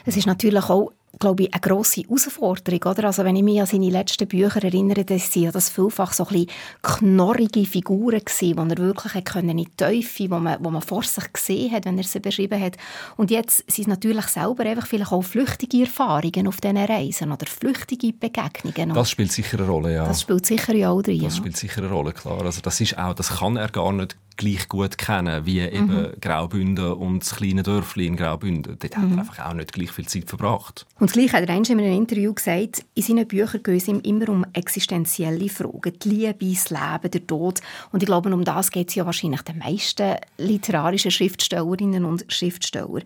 Es 0.03 0.17
ist 0.17 0.25
natürlich 0.25 0.63
auch 0.71 0.91
glaube 1.19 1.43
ich, 1.43 1.53
eine 1.53 1.61
grosse 1.61 2.01
Herausforderung. 2.01 2.91
Oder? 2.91 3.05
Also 3.05 3.23
wenn 3.23 3.35
ich 3.35 3.43
mich 3.43 3.59
an 3.59 3.65
seine 3.65 3.89
letzten 3.89 4.27
Bücher 4.27 4.63
erinnere, 4.63 5.03
dann 5.03 5.19
waren 5.19 5.51
das 5.51 5.69
vielfach 5.69 6.13
so 6.13 6.25
ein 6.27 6.33
bisschen 6.33 6.49
knorrige 6.81 7.65
Figuren, 7.65 8.19
gewesen, 8.19 8.57
wo 8.57 8.61
er 8.61 8.77
wirklich 8.77 9.25
können 9.25 9.57
in 9.57 9.65
die 9.65 9.77
Teufel, 9.77 10.29
wo 10.29 10.39
man, 10.39 10.63
wo 10.63 10.69
man 10.69 10.81
vor 10.81 11.03
sich 11.03 11.31
gesehen 11.33 11.71
hat, 11.71 11.85
wenn 11.85 11.97
er 11.97 12.03
sie 12.03 12.19
beschrieben 12.19 12.61
hat. 12.61 12.77
Und 13.15 13.31
jetzt 13.31 13.63
sind 13.71 13.83
es 13.83 13.87
natürlich 13.87 14.27
selber 14.27 14.63
einfach 14.65 14.87
vielleicht 14.87 15.11
auch 15.11 15.23
flüchtige 15.23 15.81
Erfahrungen 15.81 16.47
auf 16.47 16.57
diesen 16.61 16.77
Reisen 16.77 17.31
oder 17.31 17.45
flüchtige 17.45 18.13
Begegnungen. 18.13 18.93
Das 18.93 19.09
spielt 19.09 19.31
sicher 19.31 19.57
eine 19.59 19.67
Rolle, 19.67 19.93
ja. 19.93 20.05
Das 20.05 20.21
spielt 20.21 20.45
sicher 20.45 20.75
ja 20.75 20.89
auch 20.91 21.01
drin. 21.01 21.23
Das 21.23 21.37
spielt 21.37 21.57
sicher 21.57 21.81
eine 21.81 21.91
Rolle, 21.91 22.13
klar. 22.13 22.43
Also 22.43 22.61
das 22.61 22.79
ist 22.81 22.97
auch, 22.97 23.13
das 23.13 23.39
kann 23.39 23.57
er 23.57 23.69
gar 23.69 23.91
nicht 23.91 24.17
gleich 24.37 24.69
gut 24.69 24.97
kennen 24.97 25.45
wie 25.45 25.59
eben 25.59 25.87
mhm. 25.87 26.11
Graubünden 26.21 26.93
und 26.93 27.19
das 27.19 27.35
kleine 27.35 27.63
Dörfli 27.63 28.07
in 28.07 28.15
Graubünden. 28.15 28.77
Dort 28.79 28.97
mhm. 28.97 29.01
hat 29.01 29.11
er 29.11 29.17
einfach 29.19 29.45
auch 29.45 29.53
nicht 29.53 29.73
gleich 29.73 29.91
viel 29.91 30.07
Zeit 30.07 30.29
verbracht. 30.29 30.85
Und 30.99 31.09
das 31.09 31.13
Gleiche 31.13 31.33
hat 31.33 31.49
er 31.49 31.55
in 31.55 31.79
einem 31.79 31.93
Interview 31.93 32.33
gesagt, 32.33 32.85
in 32.93 33.03
seinen 33.03 33.27
Büchern 33.27 33.63
geht 33.63 33.81
es 33.81 33.87
ihm 33.87 33.99
immer 34.01 34.29
um 34.29 34.45
existenzielle 34.53 35.49
Fragen, 35.49 35.93
die 36.03 36.09
Liebe, 36.09 36.45
das 36.45 36.69
Leben, 36.69 37.11
der 37.11 37.27
Tod. 37.27 37.61
Und 37.91 38.03
ich 38.03 38.07
glaube, 38.07 38.33
um 38.33 38.43
das 38.43 38.71
geht 38.71 38.89
es 38.89 38.95
ja 38.95 39.05
wahrscheinlich 39.05 39.41
den 39.41 39.57
meisten 39.57 40.15
literarischen 40.37 41.11
Schriftstellerinnen 41.11 42.05
und 42.05 42.25
Schriftsteller 42.29 43.01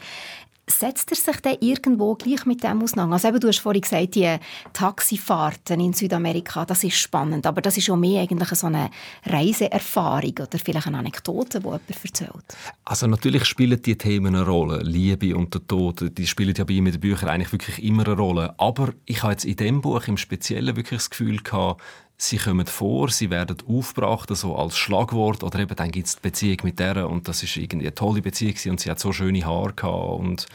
setzt 0.67 1.11
er 1.11 1.15
sich 1.17 1.41
dann 1.41 1.57
irgendwo 1.59 2.15
gleich 2.15 2.45
mit 2.45 2.63
dem 2.63 2.81
auseinander? 2.81 3.15
Also 3.15 3.27
eben, 3.27 3.39
du 3.39 3.47
hast 3.47 3.59
vorhin 3.59 3.81
gesagt, 3.81 4.15
die 4.15 4.37
Taxifahrten 4.73 5.79
in 5.79 5.93
Südamerika, 5.93 6.65
das 6.65 6.83
ist 6.83 6.97
spannend, 6.97 7.45
aber 7.45 7.61
das 7.61 7.77
ist 7.77 7.89
auch 7.89 7.97
mehr 7.97 8.21
eigentlich 8.21 8.49
so 8.49 8.67
eine 8.67 8.89
Reiseerfahrung 9.25 10.33
oder 10.39 10.59
vielleicht 10.63 10.87
eine 10.87 10.99
Anekdote, 10.99 11.59
die 11.59 11.65
jemand 11.65 11.81
erzählt. 11.89 12.57
Also 12.85 13.07
natürlich 13.07 13.45
spielen 13.45 13.81
die 13.81 13.97
Themen 13.97 14.35
eine 14.35 14.45
Rolle. 14.45 14.81
Liebe 14.83 15.35
und 15.35 15.53
der 15.53 15.65
Tod, 15.65 16.17
die 16.17 16.27
spielen 16.27 16.53
ja 16.55 16.63
bei 16.63 16.73
ihm 16.73 16.85
in 16.85 16.93
den 16.93 17.01
Büchern 17.01 17.29
eigentlich 17.29 17.51
wirklich 17.51 17.83
immer 17.83 18.05
eine 18.05 18.15
Rolle. 18.15 18.59
Aber 18.59 18.93
ich 19.05 19.23
habe 19.23 19.33
jetzt 19.33 19.45
in 19.45 19.55
dem 19.55 19.81
Buch 19.81 20.07
im 20.07 20.17
Speziellen 20.17 20.75
wirklich 20.75 20.99
das 20.99 21.09
Gefühl 21.09 21.37
gehabt, 21.41 21.81
sie 22.21 22.37
kommen 22.37 22.67
vor, 22.67 23.09
sie 23.09 23.29
werden 23.29 23.57
aufgebracht 23.67 24.29
so 24.35 24.55
als 24.55 24.77
Schlagwort 24.77 25.43
oder 25.43 25.59
eben 25.59 25.75
dann 25.75 25.91
gibt 25.91 26.07
es 26.07 26.15
die 26.15 26.21
Beziehung 26.21 26.57
mit 26.63 26.79
der 26.79 27.09
und 27.09 27.27
das 27.27 27.41
ist 27.41 27.57
irgendwie 27.57 27.87
eine 27.87 27.95
tolle 27.95 28.21
Beziehung 28.21 28.55
und 28.67 28.79
sie 28.79 28.91
hat 28.91 28.99
so 28.99 29.11
schöne 29.11 29.43
Haare 29.43 29.73
gehabt 29.73 30.19
und 30.19 30.45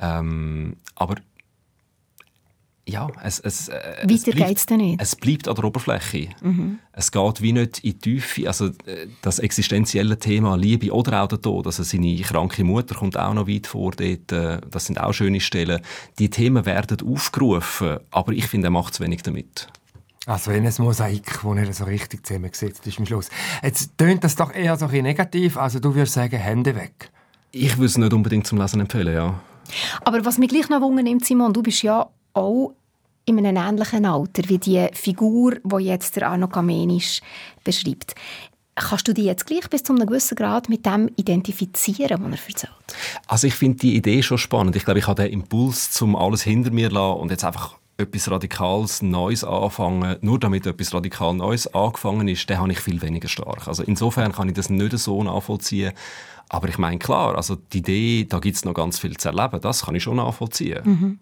ähm, 0.00 0.76
aber 0.96 1.16
ja, 2.84 3.08
es, 3.22 3.38
es, 3.38 3.68
äh, 3.68 3.78
es 4.02 4.24
bleibt. 4.24 4.70
Es 4.98 5.14
bleibt 5.14 5.46
an 5.46 5.54
der 5.54 5.64
Oberfläche. 5.64 6.30
Mhm. 6.40 6.80
Es 6.92 7.12
geht 7.12 7.40
wie 7.40 7.52
nicht 7.52 7.78
in 7.78 7.92
die 7.92 7.98
Tiefe. 7.98 8.48
Also 8.48 8.66
äh, 8.86 9.06
das 9.22 9.38
existenzielle 9.38 10.18
Thema 10.18 10.56
Liebe 10.56 10.92
oder 10.92 11.22
auch 11.22 11.28
der 11.28 11.40
Tod, 11.40 11.66
also 11.66 11.84
seine 11.84 12.16
kranke 12.16 12.64
Mutter 12.64 12.96
kommt 12.96 13.16
auch 13.16 13.34
noch 13.34 13.46
weit 13.46 13.68
vor 13.68 13.92
dort. 13.92 14.32
Äh, 14.32 14.60
das 14.68 14.86
sind 14.86 15.00
auch 15.00 15.12
schöne 15.12 15.40
Stellen. 15.40 15.80
Die 16.18 16.28
Themen 16.28 16.66
werden 16.66 17.08
aufgerufen, 17.08 17.98
aber 18.10 18.32
ich 18.32 18.46
finde, 18.46 18.66
er 18.66 18.72
macht 18.72 18.94
zu 18.94 19.04
wenig 19.04 19.22
damit. 19.22 19.68
Also 20.26 20.52
wenn 20.52 20.64
ein 20.64 20.72
Mosaik, 20.78 21.40
das 21.42 21.54
nicht 21.54 21.74
so 21.74 21.84
richtig 21.84 22.24
zusammengesetzt 22.24 22.86
ist 22.86 22.98
am 22.98 23.06
Schluss. 23.06 23.28
Jetzt 23.62 23.98
tönt 23.98 24.22
das 24.22 24.36
doch 24.36 24.54
eher 24.54 24.76
so 24.76 24.86
ein 24.86 25.02
negativ. 25.02 25.56
Also 25.56 25.80
du 25.80 25.94
würdest 25.94 26.14
sagen, 26.14 26.36
Hände 26.36 26.76
weg. 26.76 27.10
Ich 27.50 27.76
würde 27.76 27.86
es 27.86 27.98
nicht 27.98 28.12
unbedingt 28.12 28.46
zum 28.46 28.58
Lesen 28.58 28.80
empfehlen, 28.80 29.14
ja. 29.14 29.40
Aber 30.04 30.24
was 30.24 30.38
mich 30.38 30.48
gleich 30.48 30.68
noch 30.68 30.80
wundert, 30.80 31.24
Simon, 31.24 31.52
du 31.52 31.62
bist 31.62 31.82
ja 31.82 32.08
auch 32.34 32.72
in 33.24 33.38
einem 33.38 33.56
ähnlichen 33.56 34.06
Alter 34.06 34.48
wie 34.48 34.58
die 34.58 34.88
Figur, 34.92 35.56
die 35.62 35.84
jetzt 35.84 36.16
der 36.16 36.28
Arno 36.28 36.48
Kamenisch 36.48 37.20
beschreibt. 37.64 38.14
Kannst 38.74 39.06
du 39.06 39.12
dich 39.12 39.26
jetzt 39.26 39.46
gleich 39.46 39.68
bis 39.68 39.82
zu 39.82 39.92
einem 39.92 40.06
gewissen 40.06 40.34
Grad 40.34 40.68
mit 40.68 40.86
dem 40.86 41.10
identifizieren, 41.16 42.22
was 42.22 42.40
er 42.40 42.48
erzählt? 42.48 42.96
Also 43.26 43.46
ich 43.46 43.54
finde 43.54 43.78
die 43.78 43.96
Idee 43.96 44.22
schon 44.22 44.38
spannend. 44.38 44.76
Ich 44.76 44.84
glaube, 44.84 44.98
ich 44.98 45.06
habe 45.06 45.22
den 45.22 45.32
Impuls, 45.32 45.90
zum 45.90 46.16
alles 46.16 46.42
hinter 46.42 46.70
mir 46.70 46.88
zu 46.88 46.94
lassen 46.94 47.20
und 47.20 47.30
jetzt 47.30 47.44
einfach 47.44 47.76
etwas 47.96 48.30
Radikales 48.30 49.02
Neues 49.02 49.44
anfangen, 49.44 50.16
nur 50.20 50.38
damit 50.38 50.66
etwas 50.66 50.94
radikal 50.94 51.34
Neues 51.34 51.72
angefangen 51.74 52.28
ist, 52.28 52.48
den 52.48 52.58
habe 52.58 52.72
ich 52.72 52.80
viel 52.80 53.00
weniger 53.02 53.28
stark. 53.28 53.68
Also 53.68 53.82
insofern 53.82 54.32
kann 54.32 54.48
ich 54.48 54.54
das 54.54 54.70
nicht 54.70 54.96
so 54.98 55.22
nachvollziehen. 55.22 55.92
Aber 56.48 56.68
ich 56.68 56.78
meine, 56.78 56.98
klar, 56.98 57.36
also 57.36 57.56
die 57.56 57.78
Idee, 57.78 58.26
da 58.28 58.38
gibt 58.38 58.56
es 58.56 58.64
noch 58.64 58.74
ganz 58.74 58.98
viel 58.98 59.16
zu 59.16 59.28
erleben, 59.28 59.60
das 59.60 59.86
kann 59.86 59.94
ich 59.94 60.02
schon 60.02 60.16
nachvollziehen. 60.16 60.80
Mhm. 60.84 61.18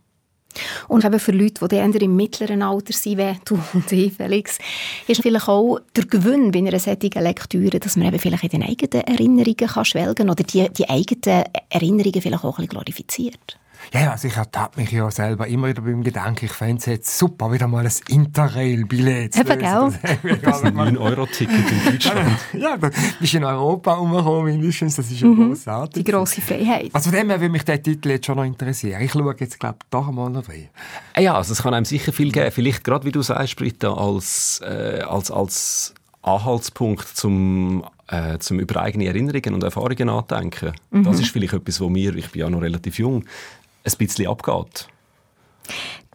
Und 0.88 1.04
eben 1.04 1.20
für 1.20 1.32
Leute, 1.32 1.68
die 1.68 1.76
eher 1.76 2.02
im 2.02 2.16
mittleren 2.16 2.62
Alter 2.62 2.92
sind, 2.92 3.18
wie 3.18 3.36
du 3.44 3.58
und 3.72 3.92
ich, 3.92 4.14
Felix, 4.14 4.58
ist 5.06 5.22
vielleicht 5.22 5.48
auch 5.48 5.78
der 5.94 6.06
Gewinn 6.06 6.50
bei 6.50 6.58
einer 6.58 6.78
solchen 6.78 7.10
Lektüre, 7.22 7.78
dass 7.78 7.96
man 7.96 8.08
eben 8.08 8.18
vielleicht 8.18 8.42
in 8.44 8.48
den 8.50 8.62
eigenen 8.64 9.06
Erinnerungen 9.06 9.56
kann 9.56 9.84
schwelgen 9.84 10.14
kann 10.14 10.30
oder 10.30 10.42
die, 10.42 10.68
die 10.70 10.88
eigenen 10.90 11.44
Erinnerungen 11.68 12.20
vielleicht 12.20 12.44
auch 12.44 12.58
ein 12.58 12.66
bisschen 12.66 12.68
glorifiziert. 12.68 13.58
Ja, 13.92 14.12
also 14.12 14.28
ich 14.28 14.36
ertappe 14.36 14.80
mich 14.80 14.90
ja 14.92 15.10
selber 15.10 15.46
immer 15.46 15.68
wieder 15.68 15.82
beim 15.82 16.02
Gedanken, 16.02 16.44
ich 16.46 16.52
fände 16.52 16.78
es 16.78 16.86
jetzt 16.86 17.18
super, 17.18 17.52
wieder 17.52 17.66
mal 17.66 17.84
ein 17.84 17.92
Interrail-Billett 18.08 19.34
zu 19.34 19.40
Eben, 19.40 19.58
gell? 19.58 20.38
Das 20.42 20.62
ein 20.62 20.76
9-Euro-Ticket 20.76 21.70
in 21.70 21.92
Deutschland. 21.92 22.38
ja, 22.52 22.76
da 22.76 22.90
bist 23.18 23.32
du 23.32 23.36
in 23.36 23.44
Europa 23.44 23.94
umgekommen, 23.94 24.44
mindestens, 24.44 24.96
das 24.96 25.10
ist 25.10 25.20
ja 25.20 25.28
mhm. 25.28 25.48
großartig. 25.48 26.04
Die 26.04 26.10
grosse 26.10 26.40
Freiheit. 26.40 26.90
Also 26.92 27.10
von 27.10 27.18
dem 27.18 27.30
her 27.30 27.40
würde 27.40 27.52
mich 27.52 27.64
der 27.64 27.82
Titel 27.82 28.10
jetzt 28.10 28.26
schon 28.26 28.36
noch 28.36 28.44
interessieren. 28.44 29.00
Ich 29.02 29.12
schaue 29.12 29.34
jetzt, 29.38 29.58
glaube 29.58 29.78
ich, 29.82 29.88
doch 29.90 30.08
einmal 30.08 30.30
noch 30.30 30.48
rein. 30.48 30.68
Ja, 31.18 31.34
also 31.34 31.52
es 31.52 31.62
kann 31.62 31.74
einem 31.74 31.84
sicher 31.84 32.12
viel 32.12 32.32
geben. 32.32 32.50
Vielleicht 32.50 32.84
gerade, 32.84 33.04
wie 33.04 33.12
du 33.12 33.22
sagst, 33.22 33.56
Britta, 33.56 33.92
als, 33.92 34.60
äh, 34.64 35.02
als, 35.02 35.30
als 35.30 35.94
Anhaltspunkt 36.22 37.08
zum 37.08 37.84
äh, 38.10 38.38
zum 38.38 38.58
über 38.58 38.82
eigene 38.82 39.06
Erinnerungen 39.06 39.54
und 39.54 39.62
Erfahrungen 39.62 40.06
nachdenken. 40.06 40.72
Mhm. 40.90 41.04
Das 41.04 41.20
ist 41.20 41.30
vielleicht 41.30 41.54
etwas, 41.54 41.80
wo 41.80 41.88
mir, 41.88 42.14
ich 42.16 42.30
bin 42.30 42.40
ja 42.40 42.50
noch 42.50 42.60
relativ 42.60 42.98
jung, 42.98 43.24
ein 43.84 43.92
bisschen 43.98 44.28
abgeht. 44.28 44.88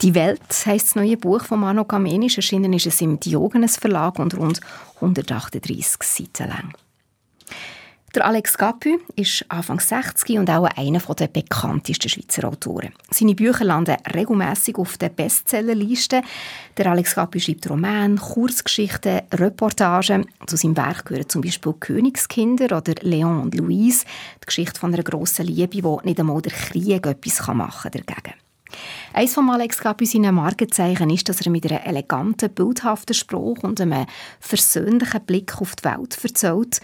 Die 0.02 0.14
Welt 0.14 0.42
heisst 0.66 0.88
das 0.88 0.96
neue 0.96 1.18
Buch 1.18 1.44
von 1.44 1.60
Mano 1.60 1.86
Kamenisch. 1.86 2.38
Erschienen 2.38 2.74
ist 2.74 2.86
es 2.86 3.02
im 3.02 3.20
Diogenes 3.20 3.78
Verlag 3.78 4.20
und 4.20 4.36
rund 4.36 4.60
138 4.96 6.04
Seiten 6.04 6.50
lang. 6.50 6.74
Der 8.16 8.26
Alex 8.26 8.58
Gapü 8.58 8.98
ist 9.18 9.44
Anfang 9.50 9.82
60 9.82 10.40
und 10.40 10.50
auch 10.50 10.70
einer 10.78 11.00
der 11.00 11.28
bekanntesten 11.28 12.08
Schweizer 12.08 12.48
Autoren. 12.48 12.94
Seine 13.12 13.36
Bücher 13.36 13.66
landen 13.66 13.98
regelmäßig 14.14 14.78
auf 14.78 14.98
der 14.98 15.10
Bestsellerliste. 15.10 16.22
Der 16.78 16.86
Alex 16.86 17.16
Gapü 17.16 17.42
schreibt 17.42 17.70
Romane, 17.70 18.16
Kurzgeschichten, 18.16 19.20
Reportagen. 19.34 20.28
Zu 20.48 20.56
seinem 20.56 20.78
Werk 20.78 21.08
gehören 21.08 21.28
zum 21.28 21.42
Beispiel 21.42 21.74
Königskinder 21.78 22.78
oder 22.78 22.94
Leon 23.02 23.42
und 23.42 23.56
Louise, 23.56 24.06
die 24.42 24.46
Geschichte 24.46 24.80
von 24.80 24.94
einer 24.94 25.04
grossen 25.04 25.48
Liebe, 25.48 25.68
die 25.68 26.08
nicht 26.08 26.20
einmal 26.20 26.42
der 26.42 26.54
Krieg 26.54 27.06
etwas 27.06 27.46
machen 27.48 27.92
kann 27.92 28.04
dagegen. 28.06 28.36
Eines 29.14 29.34
von 29.34 29.50
Alex 29.50 29.80
Gabi 29.80 30.06
seinen 30.06 30.36
Markenzeichen 30.36 31.10
ist, 31.10 31.30
dass 31.30 31.42
er 31.42 31.52
mit 31.52 31.70
einem 31.70 31.82
eleganten, 31.84 32.50
bildhaften 32.50 33.14
Spruch 33.14 33.64
und 33.64 33.80
einem 33.80 34.06
versöhnlichen 34.40 35.22
Blick 35.22 35.62
auf 35.62 35.76
die 35.76 35.86
Welt 35.86 36.18
erzählt. 36.24 36.82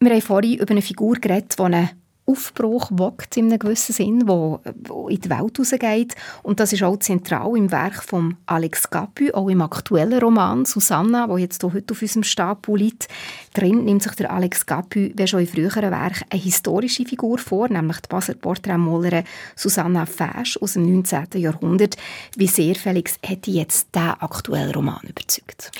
Wir 0.00 0.10
haben 0.10 0.20
vorhin 0.20 0.58
über 0.58 0.70
eine 0.70 0.82
Figur 0.82 1.16
geredet, 1.16 1.58
die 1.58 1.62
eine 1.62 1.90
Aufbruch 2.26 2.90
wagt 2.92 3.36
in 3.36 3.46
einem 3.46 3.58
gewissen 3.58 3.92
Sinn, 3.92 4.22
wo, 4.26 4.60
wo 4.88 5.08
in 5.08 5.20
die 5.20 5.28
Welt 5.28 5.58
rausgeht. 5.58 6.14
Und 6.42 6.58
das 6.58 6.72
ist 6.72 6.82
auch 6.82 6.98
zentral 6.98 7.54
im 7.56 7.70
Werk 7.70 8.02
von 8.02 8.36
Alex 8.46 8.88
Gapü, 8.88 9.30
auch 9.32 9.48
im 9.48 9.60
aktuellen 9.60 10.18
Roman 10.18 10.64
Susanna, 10.64 11.28
wo 11.28 11.36
jetzt 11.36 11.62
heute 11.62 11.92
auf 11.92 12.00
unserem 12.00 12.22
Stapel 12.22 12.76
liegt. 12.76 13.08
Drin 13.52 13.84
nimmt 13.84 14.02
sich 14.02 14.14
der 14.14 14.32
Alex 14.32 14.64
Gapü, 14.64 15.12
wie 15.14 15.26
schon 15.26 15.40
in 15.40 15.46
früheren 15.46 15.90
Werken, 15.90 16.24
eine 16.30 16.40
historische 16.40 17.04
Figur 17.04 17.38
vor, 17.38 17.68
nämlich 17.68 18.00
die 18.00 18.08
Basler 18.08 18.34
Porträtmalerin 18.34 19.24
Susanna 19.54 20.06
Fesch 20.06 20.56
aus 20.62 20.72
dem 20.72 20.90
19. 20.90 21.26
Jahrhundert. 21.34 21.96
Wie 22.36 22.46
sehr, 22.46 22.74
Felix, 22.74 23.18
hätte 23.22 23.50
jetzt 23.50 23.94
der 23.94 24.22
aktuelle 24.22 24.72
Roman 24.72 25.00
überzeugt? 25.02 25.72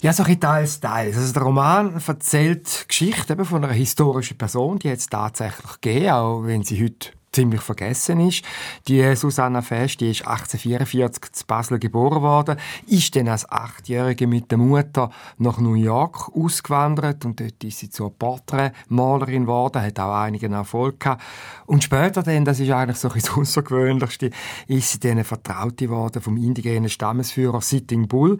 Ja, 0.00 0.12
so 0.12 0.22
ein 0.22 0.38
teils, 0.38 0.78
teils. 0.78 1.16
Also 1.16 1.32
der 1.32 1.42
Roman 1.42 2.00
erzählt 2.06 2.86
Geschichte 2.86 3.44
von 3.44 3.64
einer 3.64 3.72
historischen 3.72 4.38
Person, 4.38 4.78
die 4.78 4.88
jetzt 4.88 5.10
tatsächlich 5.10 5.80
gegeben, 5.92 6.10
auch 6.10 6.44
wenn 6.44 6.62
sie 6.62 6.82
heute 6.82 7.10
ziemlich 7.32 7.60
vergessen 7.60 8.20
ist. 8.20 8.44
Die 8.88 9.14
Susanna 9.14 9.62
Fest, 9.62 10.00
die 10.00 10.10
ist 10.10 10.26
1844 10.26 11.40
in 11.42 11.46
Basel 11.46 11.78
geboren 11.78 12.22
worden, 12.22 12.58
ist 12.86 13.14
dann 13.14 13.28
als 13.28 13.48
Achtjährige 13.48 14.26
mit 14.26 14.50
der 14.50 14.58
Mutter 14.58 15.10
nach 15.36 15.58
New 15.58 15.74
York 15.74 16.30
ausgewandert 16.34 17.24
und 17.24 17.38
dort 17.38 17.62
ist 17.62 17.78
sie 17.78 17.90
zur 17.90 18.12
Porträtmalerin 18.12 19.42
geworden, 19.42 19.82
hat 19.82 20.00
auch 20.00 20.14
einigen 20.14 20.52
Erfolg 20.52 21.00
gehabt. 21.00 21.22
Und 21.66 21.84
später 21.84 22.22
dann, 22.22 22.44
das 22.44 22.60
ist 22.60 22.70
eigentlich 22.70 22.98
so 22.98 23.08
das 23.08 23.30
Außergewöhnlichste, 23.30 24.30
ist 24.66 24.92
sie 24.92 25.00
dann 25.00 25.22
Vertraute 25.22 25.86
geworden 25.86 26.22
vom 26.22 26.36
indigenen 26.36 26.88
Stammesführer 26.88 27.60
Sitting 27.60 28.08
Bull. 28.08 28.38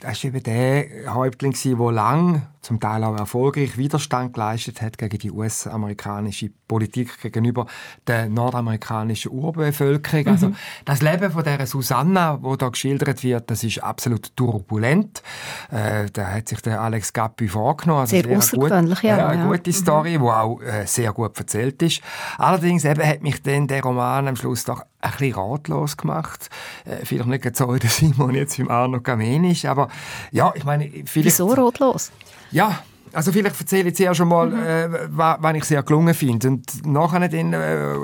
Das 0.00 0.22
war 0.22 0.28
eben 0.28 0.42
der 0.42 1.14
Häuptling, 1.14 1.54
der 1.62 1.92
lang 1.92 2.42
zum 2.64 2.80
Teil 2.80 3.04
auch 3.04 3.16
erfolgreich 3.16 3.76
Widerstand 3.76 4.32
geleistet 4.32 4.80
hat 4.80 4.98
gegen 4.98 5.18
die 5.18 5.30
US-amerikanische 5.30 6.50
Politik 6.66 7.20
gegenüber 7.20 7.66
der 8.06 8.28
nordamerikanischen 8.28 9.30
Urbevölkerung. 9.32 10.26
Also, 10.26 10.48
mhm. 10.48 10.54
Also 10.54 10.58
das 10.84 11.02
Leben 11.02 11.30
von 11.30 11.44
der 11.44 11.66
Susanna, 11.66 12.38
wo 12.42 12.56
da 12.56 12.68
geschildert 12.70 13.22
wird, 13.22 13.50
das 13.50 13.62
ist 13.64 13.82
absolut 13.82 14.34
turbulent. 14.34 15.22
Äh, 15.70 16.06
da 16.12 16.26
hat 16.32 16.48
sich 16.48 16.60
der 16.62 16.80
Alex 16.80 17.12
Gappi 17.12 17.48
vorgenommen. 17.48 18.00
Also 18.00 18.16
sehr, 18.16 18.24
sehr 18.24 18.38
außergewöhnlich, 18.38 19.00
gut, 19.00 19.04
ja, 19.10 19.18
ja. 19.18 19.28
Eine 19.28 19.46
gute 19.46 19.72
Story, 19.72 20.18
mhm. 20.18 20.22
die 20.22 20.30
auch 20.30 20.60
äh, 20.62 20.86
sehr 20.86 21.12
gut 21.12 21.38
erzählt 21.38 21.82
ist. 21.82 22.00
Allerdings 22.38 22.84
eben 22.84 23.06
hat 23.06 23.22
mich 23.22 23.42
dann 23.42 23.66
der 23.66 23.82
Roman 23.82 24.28
am 24.28 24.36
Schluss 24.36 24.64
doch 24.64 24.82
ein 25.04 25.10
bisschen 25.12 25.34
ratlos 25.34 25.96
gemacht. 25.96 26.48
Äh, 26.84 27.04
vielleicht 27.04 27.28
nicht 27.28 27.56
so 27.56 27.74
der 27.74 27.90
Simon 27.90 28.34
jetzt 28.34 28.56
beim 28.56 28.68
Arno 28.68 29.00
Kamenisch, 29.00 29.64
aber 29.64 29.88
ja, 30.30 30.52
ich 30.54 30.64
meine... 30.64 30.84
Vielleicht, 30.84 31.38
Wieso 31.38 31.48
ratlos? 31.48 32.10
Ja, 32.50 32.82
also 33.14 33.32
vielleicht 33.32 33.58
erzähle 33.60 33.88
ich 33.88 33.96
zuerst 33.96 34.18
schon 34.18 34.28
mal, 34.28 34.50
mhm. 34.50 34.62
äh, 34.64 34.88
was 35.08 35.54
ich 35.54 35.64
sehr 35.64 35.82
gelungen 35.82 36.14
finde 36.14 36.48
und 36.48 36.86
nachher 36.86 37.28
dann, 37.28 37.52
äh, 37.52 37.94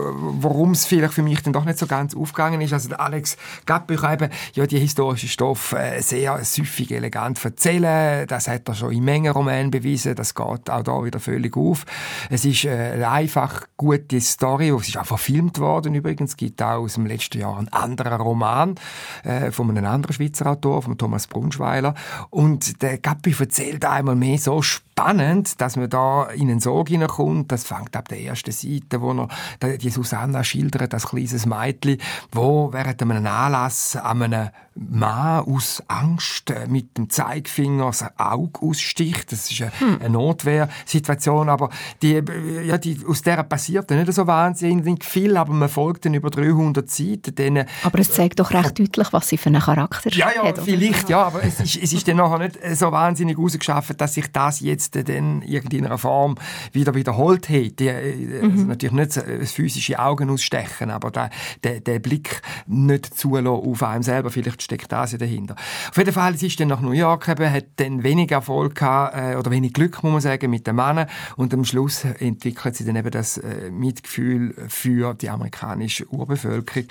warum 0.40 0.72
es 0.72 0.86
vielleicht 0.86 1.14
für 1.14 1.22
mich 1.22 1.42
dann 1.42 1.52
doch 1.52 1.64
nicht 1.64 1.78
so 1.78 1.86
ganz 1.86 2.14
aufgegangen 2.14 2.60
ist. 2.60 2.72
Also 2.72 2.94
Alex 2.94 3.36
Gappich 3.66 4.02
eben 4.04 4.30
ja 4.54 4.66
die 4.66 4.78
historischen 4.78 5.28
Stoff 5.28 5.72
äh, 5.72 6.00
sehr 6.00 6.42
süffig, 6.44 6.92
elegant 6.92 7.44
erzählen. 7.44 8.26
Das 8.26 8.48
hat 8.48 8.68
er 8.68 8.74
schon 8.74 8.92
in 8.92 9.04
Mengenromanen 9.04 9.70
bewiesen. 9.70 10.14
Das 10.14 10.34
geht 10.34 10.70
auch 10.70 10.82
da 10.82 11.04
wieder 11.04 11.20
völlig 11.20 11.56
auf. 11.56 11.84
Es 12.30 12.44
ist 12.44 12.64
äh, 12.64 12.92
eine 12.94 13.10
einfach 13.10 13.66
gute 13.76 14.20
Story. 14.20 14.70
Es 14.70 14.88
ist 14.88 14.98
auch 14.98 15.06
verfilmt 15.06 15.58
worden 15.58 15.94
übrigens. 15.94 16.30
Es 16.30 16.36
gibt 16.36 16.62
auch 16.62 16.82
aus 16.82 16.94
dem 16.94 17.06
letzten 17.06 17.40
Jahr 17.40 17.58
einen 17.58 17.68
anderen 17.68 18.20
Roman 18.20 18.74
äh, 19.24 19.50
von 19.50 19.70
einem 19.70 19.84
anderen 19.84 20.14
Schweizer 20.14 20.46
Autor, 20.46 20.82
von 20.82 20.96
Thomas 20.96 21.26
Brunschweiler. 21.26 21.94
Und 22.30 22.82
der 22.82 22.98
Gappich 22.98 23.40
erzählt 23.40 23.84
einmal 23.84 24.14
mehr 24.14 24.38
so 24.38 24.62
spannend 24.62 24.99
spannend, 25.00 25.60
dass 25.60 25.76
man 25.76 25.88
da 25.88 26.24
in 26.24 26.50
einen 26.50 26.60
Sog 26.60 26.88
hineinkommt. 26.88 27.50
Das 27.50 27.64
fängt 27.64 27.96
ab 27.96 28.08
der 28.08 28.20
ersten 28.20 28.52
Seite, 28.52 29.00
wo 29.00 29.28
er 29.60 29.78
die 29.78 29.90
Susanna 29.90 30.44
schildert, 30.44 30.92
das 30.92 31.06
kleines 31.06 31.46
Mädchen, 31.46 31.98
wo 32.32 32.72
während 32.72 33.00
einem 33.02 33.26
Anlass 33.26 33.96
an 33.96 34.22
einem 34.22 34.50
Mann 34.74 35.44
aus 35.44 35.82
Angst 35.88 36.52
mit 36.68 36.96
dem 36.96 37.10
Zeigefinger 37.10 37.86
das 37.86 38.04
Auge 38.16 38.62
aussticht. 38.62 39.30
Das 39.32 39.50
ist 39.50 39.60
eine, 39.60 39.72
hm. 40.00 40.12
Notwehrsituation, 40.12 41.48
aber 41.48 41.70
die, 42.02 42.22
ja, 42.64 42.78
die, 42.78 42.98
aus 43.06 43.22
der 43.22 43.42
passiert 43.42 43.90
nicht 43.90 44.12
so 44.12 44.26
wahnsinnig 44.26 45.04
viel, 45.04 45.36
aber 45.36 45.52
man 45.52 45.68
folgt 45.68 46.06
dann 46.06 46.14
über 46.14 46.30
300 46.30 46.88
Seiten. 46.88 47.34
Denen, 47.34 47.66
aber 47.82 47.98
es 47.98 48.12
zeigt 48.12 48.40
doch 48.40 48.52
recht 48.52 48.78
deutlich, 48.78 49.12
was 49.12 49.28
sie 49.28 49.36
für 49.36 49.48
einen 49.48 49.60
Charakter 49.60 50.10
ja, 50.10 50.30
ja, 50.34 50.44
hat. 50.44 50.60
Vielleicht, 50.60 51.08
ja, 51.08 51.24
aber 51.24 51.42
es 51.44 51.60
ist, 51.60 51.76
es 51.76 51.92
ist 51.92 52.08
dann 52.08 52.16
nachher 52.16 52.38
nicht 52.38 52.58
so 52.74 52.90
wahnsinnig 52.90 53.38
ausgeschafft, 53.38 54.00
dass 54.00 54.14
sich 54.14 54.30
das 54.32 54.60
jetzt 54.60 54.89
dann 54.90 55.06
in 55.06 55.42
irgendeiner 55.42 55.98
Form 55.98 56.36
wieder 56.72 56.94
wiederholt 56.94 57.48
hat. 57.48 57.80
Die, 57.80 57.88
äh, 57.88 58.42
mhm. 58.42 58.50
also 58.50 58.64
natürlich 58.64 58.94
nicht 58.94 59.16
das 59.16 59.52
physische 59.52 59.98
Augen 59.98 60.30
ausstechen, 60.30 60.90
aber 60.90 61.10
der, 61.10 61.30
der, 61.64 61.80
der 61.80 61.98
Blick 61.98 62.42
nicht 62.66 63.18
zulassen 63.18 63.46
auf 63.46 63.82
einem 63.82 64.02
selber. 64.02 64.30
Vielleicht 64.30 64.62
steckt 64.62 64.92
das 64.92 65.12
ja 65.12 65.18
dahinter. 65.18 65.56
Auf 65.90 65.96
jeden 65.96 66.12
Fall, 66.12 66.36
sie 66.36 66.46
ist 66.46 66.60
dann 66.60 66.68
nach 66.68 66.80
New 66.80 66.92
York 66.92 67.28
eben, 67.28 67.50
hat 67.50 67.66
dann 67.76 68.02
wenig 68.02 68.30
Erfolg 68.30 68.74
gehabt, 68.74 69.16
äh, 69.16 69.36
oder 69.36 69.50
wenig 69.50 69.72
Glück, 69.72 70.02
muss 70.02 70.12
man 70.12 70.20
sagen, 70.20 70.50
mit 70.50 70.66
den 70.66 70.76
Männern. 70.76 71.08
Und 71.36 71.54
am 71.54 71.64
Schluss 71.64 72.04
entwickelt 72.04 72.76
sie 72.76 72.84
dann 72.84 72.96
eben 72.96 73.10
das 73.10 73.38
äh, 73.38 73.70
Mitgefühl 73.70 74.54
für 74.68 75.14
die 75.14 75.30
amerikanische 75.30 76.06
Urbevölkerung, 76.08 76.88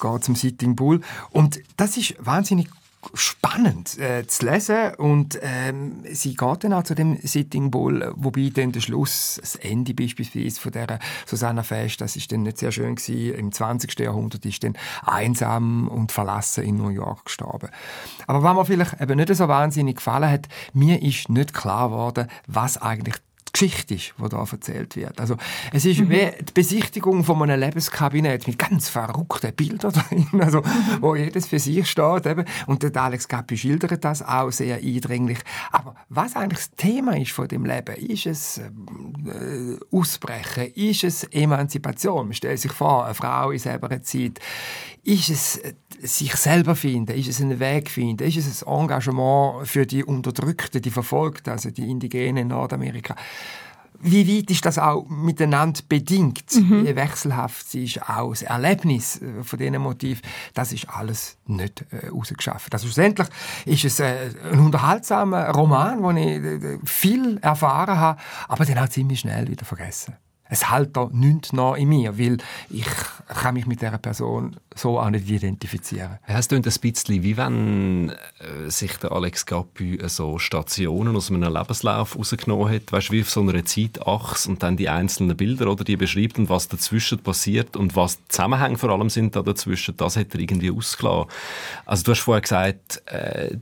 geht 0.00 0.24
zum 0.24 0.34
Sitting 0.34 0.76
Bull. 0.76 1.00
Und 1.30 1.60
das 1.76 1.96
ist 1.96 2.14
wahnsinnig 2.18 2.68
spannend 3.14 3.98
äh, 3.98 4.26
zu 4.26 4.46
lesen 4.46 4.94
und 4.96 5.38
ähm, 5.42 6.02
sie 6.10 6.34
geht 6.34 6.64
dann 6.64 6.72
auch 6.72 6.84
zu 6.84 6.94
dem 6.94 7.18
Sitting 7.22 7.70
Bull, 7.70 8.12
wobei 8.16 8.50
dann 8.54 8.72
der 8.72 8.80
Schluss, 8.80 9.38
das 9.40 9.56
Ende 9.56 9.94
beispielsweise 9.94 10.60
von 10.60 10.72
der 10.72 10.98
Susanna 11.26 11.62
Fest, 11.62 12.00
das 12.00 12.16
ist 12.16 12.30
dann 12.32 12.42
nicht 12.42 12.58
sehr 12.58 12.72
schön 12.72 12.94
gewesen. 12.94 13.34
Im 13.34 13.52
20. 13.52 13.98
Jahrhundert 13.98 14.44
ist 14.46 14.62
dann 14.64 14.76
einsam 15.04 15.88
und 15.88 16.12
verlassen 16.12 16.64
in 16.64 16.76
New 16.76 16.90
York 16.90 17.26
gestorben. 17.26 17.68
Aber 18.26 18.42
was 18.42 18.54
mir 18.56 18.64
vielleicht 18.64 19.00
eben 19.00 19.16
nicht 19.16 19.34
so 19.34 19.48
wahnsinnig 19.48 19.96
gefallen 19.96 20.30
hat, 20.30 20.48
mir 20.72 21.02
ist 21.02 21.28
nicht 21.28 21.52
klar 21.52 21.88
geworden, 21.90 22.28
was 22.46 22.80
eigentlich 22.80 23.16
Geschichte 23.52 23.94
ist, 23.94 24.14
die 24.18 24.28
da 24.28 24.44
erzählt 24.50 24.96
wird. 24.96 25.20
Also, 25.20 25.36
es 25.72 25.84
ist 25.84 26.00
mhm. 26.00 26.10
wie 26.10 26.30
die 26.40 26.52
Besichtigung 26.54 27.22
von 27.22 27.42
einem 27.42 27.60
Lebenskabinett 27.60 28.46
mit 28.46 28.58
ganz 28.58 28.88
verrückten 28.88 29.52
Bildern 29.54 29.92
drin, 30.10 30.28
also, 30.40 30.60
mhm. 30.60 30.98
wo 31.00 31.14
jedes 31.14 31.46
für 31.46 31.58
sich 31.58 31.88
steht. 31.88 32.26
Eben. 32.26 32.44
Und 32.66 32.82
der 32.82 32.96
Alex 33.02 33.28
Gappi 33.28 33.56
schildert 33.56 34.04
das 34.04 34.22
auch 34.22 34.50
sehr 34.50 34.76
eindringlich. 34.76 35.38
Aber 35.70 35.94
was 36.08 36.34
eigentlich 36.36 36.60
das 36.60 36.70
Thema 36.76 37.16
ist 37.16 37.32
von 37.32 37.48
dem 37.48 37.64
Leben, 37.64 37.94
ist 37.96 38.26
es 38.26 38.58
äh, 38.58 39.78
Ausbrechen, 39.90 40.72
ist 40.74 41.04
es 41.04 41.24
Emanzipation? 41.24 42.26
Man 42.26 42.34
stellt 42.34 42.58
sich 42.58 42.72
vor, 42.72 43.04
eine 43.04 43.14
Frau 43.14 43.50
in 43.50 43.58
selber 43.58 44.02
Zeit, 44.02 44.40
ist 45.04 45.30
es 45.30 45.56
äh, 45.58 45.74
sich 46.00 46.34
selber 46.34 46.74
finden, 46.74 47.16
ist 47.16 47.28
es 47.28 47.40
einen 47.40 47.60
Weg 47.60 47.90
finden, 47.90 48.26
ist 48.26 48.36
es 48.36 48.64
ein 48.64 48.80
Engagement 48.80 49.66
für 49.66 49.86
die 49.86 50.04
Unterdrückten, 50.04 50.82
die 50.82 50.90
Verfolgten, 50.90 51.50
also 51.50 51.70
die 51.70 51.90
Indigenen 51.90 52.36
in 52.38 52.48
Nordamerika 52.48 53.16
wie 54.02 54.36
weit 54.36 54.50
ist 54.50 54.64
das 54.64 54.78
auch 54.78 55.06
miteinander 55.08 55.80
bedingt? 55.88 56.54
Mhm. 56.54 56.86
Wie 56.86 56.96
wechselhaft 56.96 57.72
ist 57.74 58.02
auch 58.08 58.30
das 58.30 58.42
Erlebnis 58.42 59.22
äh, 59.22 59.42
von 59.44 59.58
diesen 59.58 59.80
Motiv? 59.80 60.20
Das 60.54 60.72
ist 60.72 60.88
alles 60.88 61.38
nicht 61.46 61.84
äh, 61.90 62.08
rausgeschafft. 62.08 62.72
Also 62.74 62.86
schlussendlich 62.86 63.28
ist 63.64 63.84
es 63.84 64.00
äh, 64.00 64.30
ein 64.50 64.58
unterhaltsamer 64.58 65.50
Roman, 65.50 66.02
wo 66.02 66.10
ich 66.10 66.26
äh, 66.26 66.78
viel 66.84 67.38
erfahren 67.40 67.96
habe, 67.96 68.20
aber 68.48 68.64
den 68.64 68.78
auch 68.78 68.88
ziemlich 68.88 69.20
schnell 69.20 69.48
wieder 69.48 69.64
vergessen 69.64 70.16
es 70.52 70.70
hält 70.70 70.98
da 70.98 71.08
nichts 71.10 71.54
nach 71.54 71.76
in 71.76 71.88
mir, 71.88 72.18
weil 72.18 72.36
ich 72.68 72.84
kann 73.26 73.54
mich 73.54 73.64
mit 73.64 73.80
dieser 73.80 73.96
Person 73.96 74.56
so 74.74 75.00
auch 75.00 75.08
nicht 75.08 75.28
identifizieren. 75.30 76.18
Es 76.26 76.48
klingt 76.48 76.66
ein 76.66 76.74
bisschen 76.78 77.22
wie 77.22 77.38
wenn 77.38 78.10
äh, 78.10 78.68
sich 78.68 78.98
der 78.98 79.12
Alex 79.12 79.46
Gapü 79.46 79.98
so 80.10 80.38
Stationen 80.38 81.16
aus 81.16 81.30
einem 81.30 81.50
Lebenslauf 81.50 82.18
rausgenommen 82.18 82.70
hat, 82.70 82.92
weißt, 82.92 83.10
wie 83.12 83.22
auf 83.22 83.30
so 83.30 83.40
einer 83.40 83.64
Zeitachse 83.64 84.50
und 84.50 84.62
dann 84.62 84.76
die 84.76 84.90
einzelnen 84.90 85.34
Bilder, 85.38 85.70
oder, 85.70 85.84
die 85.84 85.96
beschreibt 85.96 86.38
und 86.38 86.50
was 86.50 86.68
dazwischen 86.68 87.18
passiert 87.20 87.74
und 87.74 87.96
was 87.96 88.18
die 88.18 88.28
Zusammenhänge 88.28 88.76
vor 88.76 88.90
allem 88.90 89.08
sind 89.08 89.34
da 89.34 89.40
dazwischen, 89.40 89.96
das 89.96 90.18
hat 90.18 90.34
er 90.34 90.40
irgendwie 90.40 90.70
ausgelassen. 90.70 91.30
Also 91.86 92.02
du 92.02 92.10
hast 92.10 92.20
vorher 92.20 92.42
gesagt, 92.42 93.02
äh, 93.06 93.56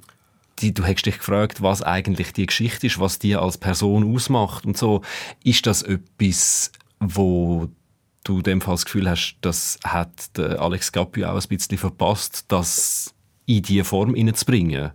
du 0.61 0.85
hast 0.85 1.07
dich 1.07 1.19
gefragt, 1.19 1.63
was 1.63 1.83
eigentlich 1.83 2.33
die 2.33 2.47
Geschichte 2.47 2.87
ist, 2.87 2.99
was 2.99 3.19
die 3.19 3.37
als 3.37 3.59
Person 3.59 4.15
ausmacht 4.15 4.67
und 4.67 4.77
so. 4.77 5.03
Ist 5.45 5.67
das 5.67 5.83
etwas, 5.83 6.73
wo 7.01 7.69
du 8.25 8.37
in 8.37 8.43
dem 8.43 8.61
Fall 8.61 8.75
das 8.75 8.85
Gefühl 8.85 9.09
hast, 9.09 9.37
das 9.41 9.79
hat 9.83 10.39
Alex 10.39 10.93
Gappi 10.93 11.25
auch 11.25 11.41
ein 11.41 11.49
bisschen 11.49 11.79
verpasst, 11.79 12.45
das 12.49 13.15
in 13.47 13.63
diese 13.63 13.85
Form 13.85 14.15
hineinzubringen? 14.15 14.93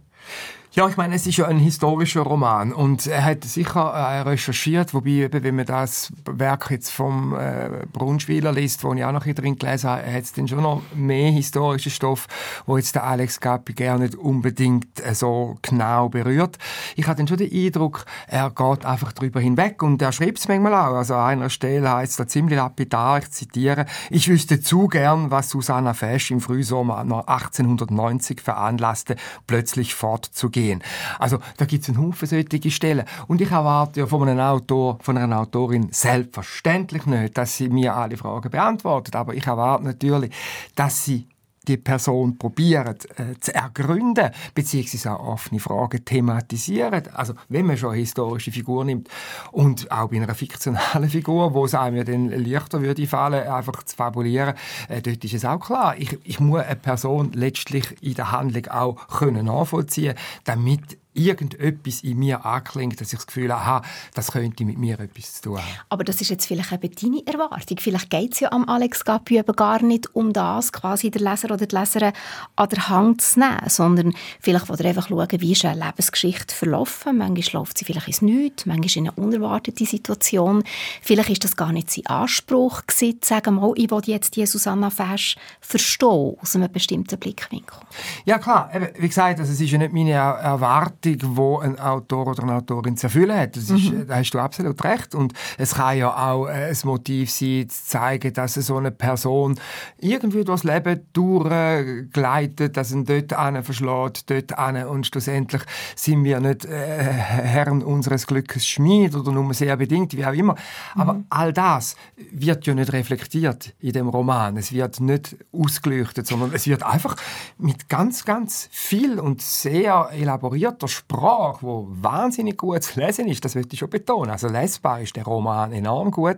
Ja, 0.76 0.90
ich 0.90 0.98
meine, 0.98 1.16
es 1.16 1.26
ist 1.26 1.38
ja 1.38 1.48
ein 1.48 1.58
historischer 1.58 2.24
Roman 2.24 2.74
und 2.74 3.08
er 3.08 3.24
hat 3.24 3.46
sicher 3.46 3.94
äh, 3.94 4.20
recherchiert, 4.24 4.94
wobei 4.94 5.12
eben, 5.12 5.42
wenn 5.42 5.56
man 5.56 5.66
das 5.66 6.12
Werk 6.26 6.70
jetzt 6.70 6.90
vom 6.90 7.34
äh, 7.34 7.86
Brunschwiler 7.94 8.52
liest, 8.52 8.84
wo 8.84 8.94
ich 8.94 9.06
auch 9.06 9.14
noch 9.14 9.24
drin 9.24 9.56
gelesen 9.56 9.90
habe, 9.90 10.06
hat 10.06 10.24
es 10.24 10.34
dann 10.34 10.50
schon 10.50 10.62
noch 10.62 10.82
mehr 10.94 11.32
historischen 11.32 11.94
Stoff, 11.94 12.28
wo 12.66 12.76
jetzt 12.76 12.94
der 12.94 13.06
Alex 13.06 13.40
Gappi 13.40 13.72
gar 13.72 13.98
nicht 13.98 14.16
unbedingt 14.16 15.00
äh, 15.00 15.16
so 15.16 15.56
genau 15.62 16.10
berührt. 16.10 16.58
Ich 16.98 17.08
hatte 17.08 17.20
dann 17.20 17.30
schon 17.30 17.38
den 17.38 17.54
Eindruck, 17.54 18.04
er 18.28 18.50
geht 18.50 18.86
einfach 18.86 19.14
drüber 19.14 19.40
hinweg 19.40 19.82
und 19.82 20.02
er 20.02 20.12
schreibt 20.12 20.40
es 20.40 20.50
manchmal 20.50 20.74
auch. 20.74 20.98
Also 20.98 21.16
an 21.16 21.40
einer 21.40 21.50
Stelle 21.50 21.90
heißt 21.90 22.12
es 22.12 22.18
da 22.18 22.28
ziemlich 22.28 22.58
lapidar, 22.58 23.20
ich 23.20 23.32
zitiere, 23.32 23.86
ich 24.10 24.28
wüsste 24.28 24.60
zu 24.60 24.90
gern, 24.90 25.32
was 25.32 25.52
Susanna 25.52 25.94
Fesch 25.94 26.32
im 26.32 26.42
Frühsommer 26.42 26.98
1890 26.98 28.42
veranlasste, 28.42 29.16
plötzlich 29.48 29.96
fortzugehen 29.96 30.65
gehen. 30.66 30.84
Also 31.20 31.40
da 31.58 31.66
gibt 31.66 31.84
es 31.84 31.90
einen 31.90 32.06
Haufen 32.06 32.28
solche 32.28 32.72
Stellen. 32.72 33.06
Und 33.28 33.42
ich 33.42 33.52
erwarte 33.52 34.02
ja 34.02 34.08
von 34.08 34.28
einem 34.28 34.40
Autor, 34.40 34.98
von 35.02 35.18
einer 35.18 35.40
Autorin 35.40 35.90
selbstverständlich 35.92 37.06
nicht, 37.06 37.38
dass 37.38 37.58
sie 37.58 37.70
mir 37.70 37.96
alle 37.96 38.18
Fragen 38.18 38.50
beantwortet. 38.50 39.16
Aber 39.16 39.34
ich 39.34 39.46
erwarte 39.46 39.86
natürlich, 39.86 40.32
dass 40.76 41.06
sie 41.06 41.28
die 41.68 41.78
Person 41.78 42.38
probieren 42.38 42.96
äh, 43.18 43.40
zu 43.40 43.54
ergründen, 43.54 44.32
beziehungsweise 44.54 45.20
auch 45.20 45.34
offene 45.34 45.60
Fragen 45.60 46.04
thematisieren. 46.06 47.04
Also, 47.14 47.34
wenn 47.50 47.66
man 47.66 47.78
schon 47.78 47.92
eine 47.92 48.00
historische 48.00 48.52
Figur 48.52 48.86
nimmt 48.86 49.10
und 49.52 49.92
auch 49.92 50.10
bei 50.10 50.18
einer 50.18 50.36
fiktionalen 50.36 51.10
Figur, 51.10 51.54
wo 51.54 51.66
es 51.66 51.76
einem 51.76 51.98
ja 51.98 52.04
dann 52.04 52.30
leichter 52.30 52.82
würde 52.82 53.08
fallen, 53.08 53.48
einfach 53.48 53.84
zu 53.84 53.96
fabulieren, 53.96 54.56
äh, 54.90 55.02
dort 55.02 55.24
ist 55.24 55.34
es 55.34 55.46
auch 55.46 55.60
klar, 55.60 55.96
ich, 55.98 56.18
ich 56.24 56.40
muss 56.40 56.62
eine 56.62 56.76
Person 56.76 57.32
letztlich 57.34 58.02
in 58.02 58.14
der 58.16 58.32
Handlung 58.32 58.68
auch 58.68 59.08
können 59.08 59.46
nachvollziehen, 59.46 60.16
damit 60.44 60.98
irgendetwas 61.16 62.02
in 62.02 62.20
mir 62.20 62.46
anklingt, 62.46 63.00
dass 63.02 63.14
ich 63.14 63.20
das 63.20 63.28
Gefühl 63.28 63.54
habe, 63.54 63.86
das 64.14 64.32
könnte 64.32 64.66
mit 64.66 64.78
mir 64.78 65.00
etwas 65.00 65.36
zu 65.36 65.44
tun 65.44 65.58
haben. 65.58 65.68
Aber 65.90 66.04
das 66.04 66.22
ist 66.22 66.30
jetzt 66.30 66.46
vielleicht 66.46 66.72
eben 66.72 66.94
deine 66.94 67.26
Erwartung. 67.26 67.78
Vielleicht 67.80 68.10
geht 68.10 68.34
es 68.34 68.42
ja 68.42 68.52
am 68.52 68.68
Alex 68.68 69.06
Gapi 69.06 69.38
eben 69.38 69.56
gar 69.56 69.82
nicht 69.82 70.14
um 70.16 70.34
das, 70.34 70.72
quasi 70.72 71.10
der 71.10 71.22
Leser 71.22 71.52
oder 71.52 71.66
die 71.66 71.76
Leserin 71.76 72.14
an 72.56 72.70
der 72.70 72.90
Hand 72.90 73.22
zu 73.22 73.40
nehmen, 73.40 73.70
sondern 73.70 74.14
vielleicht 74.40 74.70
will 74.70 74.76
er 74.80 74.86
einfach 74.86 75.10
schauen, 75.10 75.28
wie 75.40 75.52
ist 75.54 75.66
eine 75.66 75.84
Lebensgeschichte 75.86 76.54
verlaufen. 76.54 77.18
Manchmal 77.18 77.62
läuft 77.62 77.78
sie 77.78 77.86
vielleicht 77.86 78.08
ins 78.08 78.22
Nichts, 78.22 78.66
manchmal 78.66 79.06
in 79.06 79.10
eine 79.10 79.26
unerwartete 79.26 79.86
Situation. 79.86 80.64
Vielleicht 81.02 81.30
ist 81.30 81.44
das 81.44 81.56
gar 81.56 81.72
nicht 81.72 81.92
sein 81.92 82.06
Anspruch 82.08 82.86
gewesen, 82.86 83.22
zu 83.22 83.30
sagen, 83.30 83.56
mal, 83.56 83.72
ich 83.76 83.90
will 83.90 84.02
jetzt 84.06 84.36
die 84.36 84.46
Susanna 84.46 84.90
Fesch 84.90 85.38
verstehen, 85.62 86.36
aus 86.42 86.56
einem 86.56 86.72
bestimmten 86.72 87.18
Blickwinkel. 87.20 87.80
Ja 88.26 88.38
klar, 88.40 88.70
wie 88.98 89.08
gesagt, 89.08 89.40
also 89.40 89.52
es 89.52 89.60
ist 89.60 89.72
ja 89.72 89.78
nicht 89.78 89.94
meine 89.94 90.12
Erwartung, 90.12 91.05
Erwartung, 91.06 91.38
wo 91.38 91.60
ein 91.60 91.80
Autor 91.80 92.28
oder 92.28 92.44
eine 92.44 92.56
Autorin 92.56 92.98
zu 92.98 93.08
erfüllen 93.08 93.38
hat. 93.38 93.56
Das 93.56 93.70
ist, 93.70 93.92
mhm. 93.92 94.08
Da 94.08 94.16
hast 94.18 94.32
du 94.32 94.40
absolut 94.40 94.84
recht. 94.84 95.16
Und 95.16 95.34
es 95.58 95.76
kann 95.76 95.98
ja 95.98 96.32
auch 96.32 96.48
äh, 96.48 96.70
ein 96.70 96.78
Motiv 96.84 97.30
sein, 97.30 97.70
zu 97.70 97.86
zeigen, 97.86 98.34
dass 98.34 98.56
so 98.56 98.78
eine 98.78 98.92
Person 98.92 99.60
irgendwie 100.00 100.44
durchs 100.44 100.64
Leben 100.64 101.02
durchgleitet, 101.14 102.78
dass 102.78 102.92
ihn 102.92 103.06
dort 103.06 103.34
an 103.34 103.64
verschlägt, 103.64 104.30
dort 104.30 104.58
an 104.58 104.76
und 104.86 105.08
schlussendlich 105.08 105.62
sind 105.96 106.24
wir 106.24 106.40
nicht 106.40 106.66
äh, 106.66 107.04
Herren 107.04 107.84
unseres 107.84 108.28
Glückes 108.28 108.66
Schmied 108.68 109.16
oder 109.16 109.32
nur 109.32 109.54
sehr 109.54 109.78
bedingt, 109.78 110.16
wie 110.16 110.26
auch 110.26 110.34
immer. 110.34 110.56
Aber 110.96 111.14
mhm. 111.16 111.26
all 111.30 111.54
das 111.54 111.96
wird 112.32 112.66
ja 112.66 112.74
nicht 112.74 112.94
reflektiert 112.94 113.74
in 113.80 113.94
dem 113.94 114.10
Roman. 114.10 114.58
Es 114.58 114.72
wird 114.72 115.00
nicht 115.00 115.36
ausgeleuchtet, 115.52 116.28
sondern 116.28 116.54
es 116.54 116.68
wird 116.68 116.84
einfach 116.84 117.16
mit 117.58 117.90
ganz, 117.90 118.26
ganz 118.26 118.70
viel 118.72 119.20
und 119.20 119.42
sehr 119.42 120.10
elaborierter 120.14 120.88
Sprache, 120.96 121.66
wo 121.66 121.88
wahnsinnig 121.90 122.58
gut 122.58 122.84
zu 122.84 123.00
lesen 123.00 123.28
ist, 123.28 123.44
das 123.46 123.56
möchte 123.56 123.74
ich 123.74 123.80
schon 123.80 123.90
betonen. 123.90 124.32
Also 124.32 124.48
lesbar 124.48 125.02
ist 125.02 125.16
der 125.16 125.26
Roman 125.26 125.72
enorm 125.72 126.12
gut, 126.12 126.38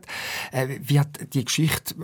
äh, 0.52 0.68
wird 0.82 1.34
die 1.34 1.46
Geschichte 1.46 1.96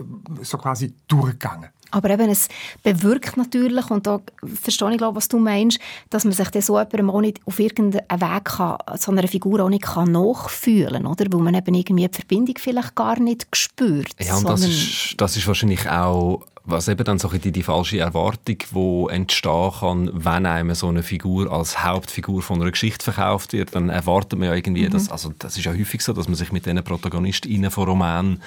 so 0.42 0.58
quasi 0.58 0.94
durchgegangen. 1.08 1.70
Aber 1.90 2.10
eben, 2.10 2.28
es 2.28 2.48
bewirkt 2.82 3.36
natürlich, 3.36 3.90
und 3.90 4.06
da 4.06 4.20
verstehe 4.44 4.92
ich, 4.92 4.98
glaube, 4.98 5.16
was 5.16 5.28
du 5.28 5.38
meinst, 5.38 5.78
dass 6.10 6.24
man 6.24 6.32
sich 6.32 6.48
dann 6.48 6.62
so 6.62 6.78
jemandem 6.78 7.10
auch 7.10 7.20
nicht 7.20 7.40
auf 7.46 7.58
irgendeinen 7.58 8.20
Weg 8.20 8.44
kann, 8.44 8.78
so 8.98 9.12
einer 9.12 9.28
Figur 9.28 9.60
auch 9.60 9.68
nicht 9.68 9.84
kann 9.84 10.12
nachfühlen 10.12 11.06
oder? 11.06 11.26
Weil 11.30 11.40
man 11.40 11.54
eben 11.54 11.74
irgendwie 11.74 12.08
die 12.08 12.14
Verbindung 12.14 12.56
vielleicht 12.58 12.94
gar 12.94 13.18
nicht 13.20 13.46
spürt. 13.52 14.14
Ja, 14.20 14.36
und 14.36 14.48
das 14.48 14.62
ist, 14.62 15.14
das 15.18 15.36
ist 15.36 15.46
wahrscheinlich 15.46 15.88
auch 15.88 16.42
was 16.66 16.88
eben 16.88 17.04
dann 17.04 17.18
so 17.18 17.28
die, 17.28 17.52
die 17.52 17.62
falsche 17.62 17.98
Erwartung, 17.98 18.56
die 18.74 19.12
entstehen 19.12 19.70
kann, 19.80 20.10
wenn 20.12 20.46
einem 20.46 20.74
so 20.74 20.88
eine 20.88 21.02
Figur 21.02 21.52
als 21.52 21.84
Hauptfigur 21.84 22.40
von 22.42 22.60
einer 22.60 22.70
Geschichte 22.70 23.04
verkauft 23.04 23.52
wird, 23.52 23.74
dann 23.74 23.90
erwartet 23.90 24.38
man 24.38 24.48
ja 24.48 24.54
irgendwie, 24.54 24.86
mhm. 24.86 24.90
dass, 24.90 25.10
also 25.10 25.32
das 25.38 25.58
ist 25.58 25.64
ja 25.64 25.72
häufig 25.72 26.00
so, 26.00 26.14
dass 26.14 26.26
man 26.26 26.36
sich 26.36 26.52
mit 26.52 26.64
diesen 26.64 26.82
ProtagonistInnen 26.82 27.70
von 27.70 27.84
Romanen 27.88 28.42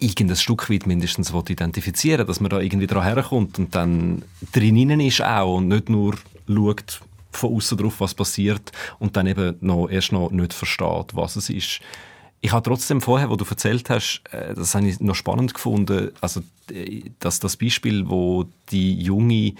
irgendein 0.00 0.36
Stück 0.36 0.70
weit 0.70 0.86
mindestens 0.86 1.32
identifizieren 1.48 2.26
dass 2.26 2.40
man 2.40 2.50
da 2.50 2.60
irgendwie 2.60 2.86
dran 2.86 3.04
herkommt 3.04 3.58
und 3.58 3.74
dann 3.74 4.22
drinnen 4.52 5.00
ist 5.00 5.22
auch 5.22 5.56
und 5.56 5.68
nicht 5.68 5.88
nur 5.88 6.16
schaut 6.48 7.00
von 7.32 7.54
außen 7.54 7.78
drauf, 7.78 8.00
was 8.00 8.14
passiert 8.14 8.72
und 8.98 9.16
dann 9.16 9.26
eben 9.26 9.56
noch, 9.60 9.88
erst 9.88 10.12
noch 10.12 10.30
nicht 10.30 10.52
versteht, 10.52 11.14
was 11.14 11.36
es 11.36 11.48
ist. 11.48 11.80
Ich 12.40 12.52
habe 12.52 12.62
trotzdem 12.62 13.00
vorher, 13.00 13.28
wo 13.30 13.36
du 13.36 13.44
erzählt 13.44 13.90
hast, 13.90 14.22
äh, 14.32 14.54
das 14.54 14.74
habe 14.74 14.88
ich 14.88 14.98
noch 15.00 15.14
spannend 15.14 15.54
gefunden, 15.54 16.10
also 16.20 16.42
dass 17.18 17.40
das 17.40 17.56
Beispiel, 17.56 18.08
wo 18.08 18.46
die 18.70 19.00
Junge 19.00 19.54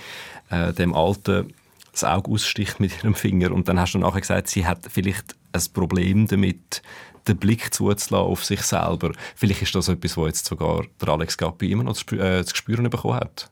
äh, 0.49 0.73
dem 0.73 0.95
Alten 0.95 1.53
das 1.93 2.05
Auge 2.05 2.31
aussticht 2.31 2.81
mit 2.81 2.93
ihrem 3.03 3.15
Finger 3.15 3.53
und 3.53 3.69
dann 3.69 3.79
hast 3.79 3.93
du 3.93 3.99
nachher 3.99 4.21
gesagt, 4.21 4.49
sie 4.49 4.67
hat 4.67 4.81
vielleicht 4.89 5.35
ein 5.53 5.63
Problem 5.73 6.27
damit, 6.27 6.83
den 7.29 7.39
Blick 7.39 7.73
zuzulassen 7.73 8.17
auf 8.17 8.45
sich 8.45 8.63
selber. 8.63 9.13
Vielleicht 9.35 9.63
ist 9.63 9.75
das 9.75 9.89
etwas, 9.89 10.17
wo 10.17 10.27
jetzt 10.27 10.47
sogar 10.47 10.85
der 11.01 11.09
Alex 11.09 11.37
Gappi 11.37 11.71
immer 11.71 11.85
noch 11.85 11.95
zu, 11.95 12.17
äh, 12.17 12.45
zu 12.45 12.55
spüren 12.57 12.89
bekommen 12.89 13.17
hat. 13.17 13.51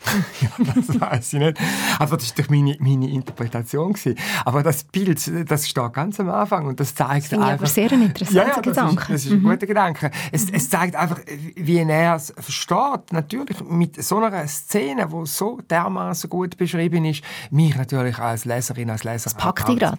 ja, 0.40 0.48
das 0.58 1.00
weiß 1.00 1.32
ich 1.34 1.38
nicht. 1.38 1.58
Aber 1.98 2.16
das 2.16 2.36
war 2.36 2.44
doch 2.44 2.50
meine, 2.50 2.76
meine 2.80 3.08
Interpretation. 3.08 3.92
Gewesen. 3.92 4.18
Aber 4.44 4.62
das 4.62 4.84
Bild, 4.84 5.50
das 5.50 5.68
steht 5.68 5.92
ganz 5.92 6.18
am 6.20 6.30
Anfang 6.30 6.66
und 6.66 6.80
das 6.80 6.94
zeigt 6.94 7.32
das 7.32 7.38
einfach... 7.38 7.52
aber 7.52 7.66
sehr 7.66 7.92
ein 7.92 8.02
interessanter 8.02 8.48
ja, 8.48 8.54
ja, 8.56 8.60
Gedanke. 8.60 9.00
Ist, 9.02 9.10
das 9.10 9.26
ist 9.26 9.32
ein 9.32 9.42
guter 9.42 9.66
Gedanke. 9.66 10.10
Es, 10.32 10.46
mhm. 10.46 10.54
es 10.54 10.70
zeigt 10.70 10.96
einfach, 10.96 11.20
wie 11.54 11.78
er 11.78 12.16
es 12.16 12.32
versteht. 12.36 13.12
Natürlich 13.12 13.60
mit 13.68 14.02
so 14.02 14.18
einer 14.18 14.46
Szene, 14.48 15.06
die 15.06 15.26
so 15.26 15.60
dermaßen 15.68 16.30
gut 16.30 16.56
beschrieben 16.56 17.04
ist, 17.04 17.22
mich 17.50 17.76
natürlich 17.76 18.18
als 18.18 18.44
Leserin, 18.44 18.90
als 18.90 19.04
Leser... 19.04 19.30
Das 19.30 19.34
packt 19.34 19.68
dich 19.68 19.78
gerade. 19.78 19.98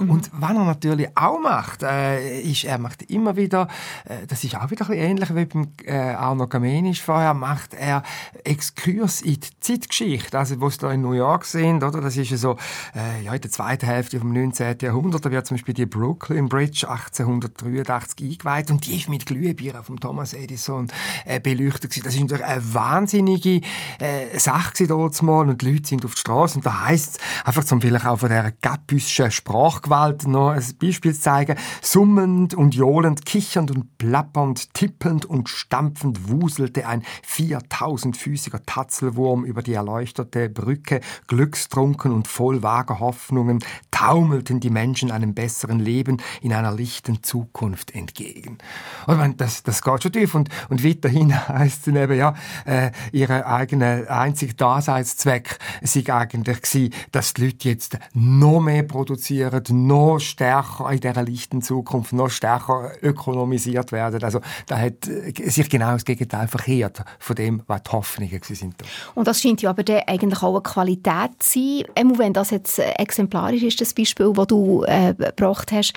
Mhm. 0.00 0.10
Und 0.10 0.30
was 0.32 0.50
er 0.50 0.64
natürlich 0.64 1.08
auch 1.16 1.40
macht, 1.40 1.82
äh, 1.82 2.40
ist, 2.40 2.64
er 2.64 2.78
macht 2.78 3.10
immer 3.10 3.36
wieder, 3.36 3.68
äh, 4.04 4.26
das 4.26 4.44
ist 4.44 4.56
auch 4.56 4.70
wieder 4.70 4.84
ein 4.84 4.88
bisschen 4.88 5.10
ähnlich 5.10 5.34
wie 5.34 5.44
beim 5.46 5.68
äh, 5.84 6.14
Arno 6.14 6.46
Kamenisch 6.46 7.02
vorher, 7.02 7.34
macht 7.34 7.74
er 7.74 8.02
Exkurs 8.44 9.22
in 9.22 9.31
die 9.38 9.60
Zeitgeschichte, 9.60 10.38
also 10.38 10.68
sie 10.68 10.78
da 10.78 10.92
in 10.92 11.02
New 11.02 11.12
York 11.12 11.44
sind, 11.44 11.82
oder? 11.82 12.00
Das 12.00 12.16
ist 12.16 12.30
ja 12.30 12.36
so, 12.36 12.56
äh, 12.94 13.24
ja, 13.24 13.34
in 13.34 13.40
der 13.40 13.50
zweiten 13.50 13.86
Hälfte 13.86 14.18
vom 14.18 14.32
19. 14.32 14.76
Jahrhundert, 14.80 15.24
da 15.24 15.30
wird 15.30 15.46
zum 15.46 15.56
Beispiel 15.56 15.74
die 15.74 15.86
Brooklyn 15.86 16.48
Bridge 16.48 16.88
1883 16.88 18.30
eingeweiht 18.30 18.70
und 18.70 18.86
die 18.86 18.96
ist 18.96 19.08
mit 19.08 19.26
Glühbirnen 19.26 19.82
von 19.82 19.98
Thomas 19.98 20.34
Edison 20.34 20.88
äh, 21.24 21.40
beleuchtet 21.40 21.90
gewesen. 21.90 22.04
Das 22.04 22.14
ist 22.14 22.20
natürlich 22.20 22.44
eine 22.44 22.74
wahnsinnige 22.74 23.60
äh, 23.98 24.38
Sache 24.38 24.86
dort 24.86 25.20
mal 25.22 25.48
und 25.48 25.62
die 25.62 25.72
Leute 25.72 25.88
sind 25.88 26.04
auf 26.04 26.14
die 26.14 26.20
Straße 26.20 26.56
und 26.56 26.66
da 26.66 26.86
heisst 26.86 27.16
es, 27.16 27.46
einfach 27.46 27.64
zum 27.64 27.80
vielleicht 27.80 28.06
auch 28.06 28.18
von 28.18 28.28
dieser 28.28 28.52
gappischen 28.52 29.30
Sprachgewalt 29.30 30.26
noch 30.26 30.50
ein 30.50 30.64
Beispiel 30.80 31.14
zu 31.14 31.20
zeigen, 31.20 31.56
summend 31.80 32.54
und 32.54 32.74
johlend, 32.74 33.26
kichernd 33.26 33.70
und 33.70 33.98
plappernd, 33.98 34.74
tippend 34.74 35.24
und 35.24 35.48
stampfend 35.48 36.28
wuselte 36.28 36.86
ein 36.86 37.02
4000-füßiger 37.26 38.60
Tatzelwurm 38.66 39.21
über 39.44 39.62
die 39.62 39.74
erleuchtete 39.74 40.48
Brücke, 40.48 41.00
glückstrunken 41.26 42.12
und 42.12 42.28
voll 42.28 42.62
vager 42.62 43.00
Hoffnungen, 43.00 43.60
taumelten 43.90 44.60
die 44.60 44.70
Menschen 44.70 45.10
einem 45.10 45.34
besseren 45.34 45.78
Leben 45.78 46.18
in 46.40 46.52
einer 46.52 46.72
lichten 46.72 47.22
Zukunft 47.22 47.94
entgegen. 47.94 48.58
Und 49.06 49.18
meine, 49.18 49.34
das, 49.34 49.62
das 49.62 49.82
geht 49.82 50.02
schon 50.02 50.12
tief. 50.12 50.34
Und, 50.34 50.48
und 50.68 50.84
weiterhin 50.84 51.34
heisst 51.48 51.86
es 51.86 51.94
eben, 51.94 52.18
ja, 52.18 52.34
äh, 52.64 52.90
ihre 53.12 53.46
eigene 53.46 54.06
einzige 54.08 54.54
Daseinszweck 54.54 55.58
sei 55.82 56.04
eigentlich 56.12 56.62
gewesen, 56.62 56.94
dass 57.12 57.34
die 57.34 57.46
Leute 57.46 57.68
jetzt 57.68 57.98
noch 58.14 58.60
mehr 58.60 58.82
produzieren, 58.82 59.62
noch 59.70 60.18
stärker 60.18 60.90
in 60.90 61.00
dieser 61.00 61.22
lichten 61.22 61.62
Zukunft, 61.62 62.12
noch 62.12 62.30
stärker 62.30 62.92
ökonomisiert 63.02 63.92
werden. 63.92 64.22
Also 64.24 64.40
da 64.66 64.78
hat 64.78 65.04
sich 65.04 65.70
genau 65.70 65.92
das 65.92 66.04
Gegenteil 66.04 66.48
verkehrt 66.48 67.04
von 67.18 67.36
dem, 67.36 67.62
was 67.66 67.82
die 67.82 67.90
Hoffnungen 67.92 68.40
sind. 68.42 68.74
Und 69.14 69.28
das 69.28 69.40
scheint 69.40 69.62
ja 69.62 69.70
aber 69.70 69.84
eigentlich 70.06 70.42
auch 70.42 70.54
eine 70.54 70.62
Qualität 70.62 71.30
zu 71.40 71.58
sein. 71.58 71.84
Einmal, 71.94 72.18
wenn 72.18 72.32
das 72.32 72.50
jetzt 72.50 72.78
exemplarisch 72.78 73.62
ist, 73.62 73.80
das 73.80 73.94
Beispiel, 73.94 74.32
das 74.32 74.46
du 74.46 74.84
äh, 74.84 75.14
gebracht 75.14 75.72
hast, 75.72 75.92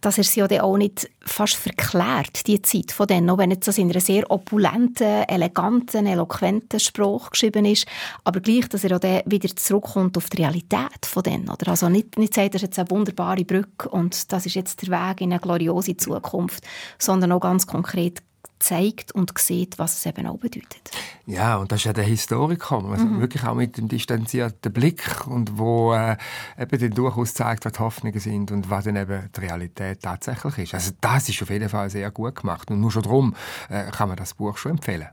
dass 0.00 0.18
er 0.18 0.24
sie 0.24 0.40
ja 0.40 0.62
auch 0.62 0.76
nicht 0.76 1.10
fast 1.20 1.54
verklärt, 1.54 2.46
die 2.46 2.62
Zeit 2.62 2.92
von 2.92 3.06
denen, 3.08 3.28
auch 3.30 3.38
wenn 3.38 3.50
jetzt 3.50 3.66
das 3.66 3.78
in 3.78 3.90
einer 3.90 4.00
sehr 4.00 4.30
opulenten, 4.30 5.24
eleganten, 5.28 6.06
eloquenten 6.06 6.78
Sprache 6.78 7.30
geschrieben 7.30 7.64
ist, 7.64 7.86
aber 8.22 8.40
gleich, 8.40 8.68
dass 8.68 8.84
er 8.84 8.96
auch 8.96 9.00
dann 9.00 9.22
wieder 9.26 9.54
zurückkommt 9.56 10.16
auf 10.16 10.30
die 10.30 10.42
Realität 10.42 11.04
von 11.04 11.24
denen, 11.24 11.50
oder? 11.50 11.68
Also 11.68 11.88
nicht, 11.88 12.16
nicht 12.16 12.34
sagt, 12.34 12.54
das 12.54 12.62
ist 12.62 12.68
jetzt 12.68 12.78
eine 12.78 12.90
wunderbare 12.90 13.44
Brücke 13.44 13.88
und 13.88 14.32
das 14.32 14.46
ist 14.46 14.54
jetzt 14.54 14.86
der 14.86 14.90
Weg 14.90 15.20
in 15.20 15.32
eine 15.32 15.40
gloriose 15.40 15.96
Zukunft, 15.96 16.64
sondern 16.98 17.32
auch 17.32 17.40
ganz 17.40 17.66
konkret 17.66 18.22
zeigt 18.60 19.12
und 19.12 19.36
sieht, 19.38 19.78
was 19.78 19.98
es 19.98 20.06
eben 20.06 20.26
auch 20.26 20.38
bedeutet. 20.38 20.90
Ja, 21.26 21.56
und 21.56 21.70
das 21.72 21.80
ist 21.80 21.84
ja 21.84 21.92
der 21.92 22.04
Historiker, 22.04 22.82
also 22.84 23.04
mhm. 23.04 23.20
wirklich 23.20 23.44
auch 23.44 23.54
mit 23.54 23.76
dem 23.76 23.88
distanzierten 23.88 24.72
Blick 24.72 25.26
und 25.26 25.58
wo 25.58 25.94
äh, 25.94 26.16
eben 26.58 26.80
dann 26.80 26.90
durchaus 26.90 27.34
zeigt, 27.34 27.64
was 27.64 27.72
die 27.72 27.78
Hoffnungen 27.78 28.20
sind 28.20 28.50
und 28.50 28.70
was 28.70 28.84
dann 28.84 28.96
eben 28.96 29.30
die 29.34 29.40
Realität 29.40 30.02
tatsächlich 30.02 30.58
ist. 30.58 30.74
Also 30.74 30.92
das 31.00 31.28
ist 31.28 31.42
auf 31.42 31.50
jeden 31.50 31.68
Fall 31.68 31.90
sehr 31.90 32.10
gut 32.10 32.36
gemacht 32.36 32.70
und 32.70 32.80
nur 32.80 32.90
schon 32.90 33.02
darum 33.02 33.34
äh, 33.68 33.90
kann 33.90 34.08
man 34.08 34.16
das 34.16 34.34
Buch 34.34 34.56
schon 34.56 34.72
empfehlen. 34.72 35.08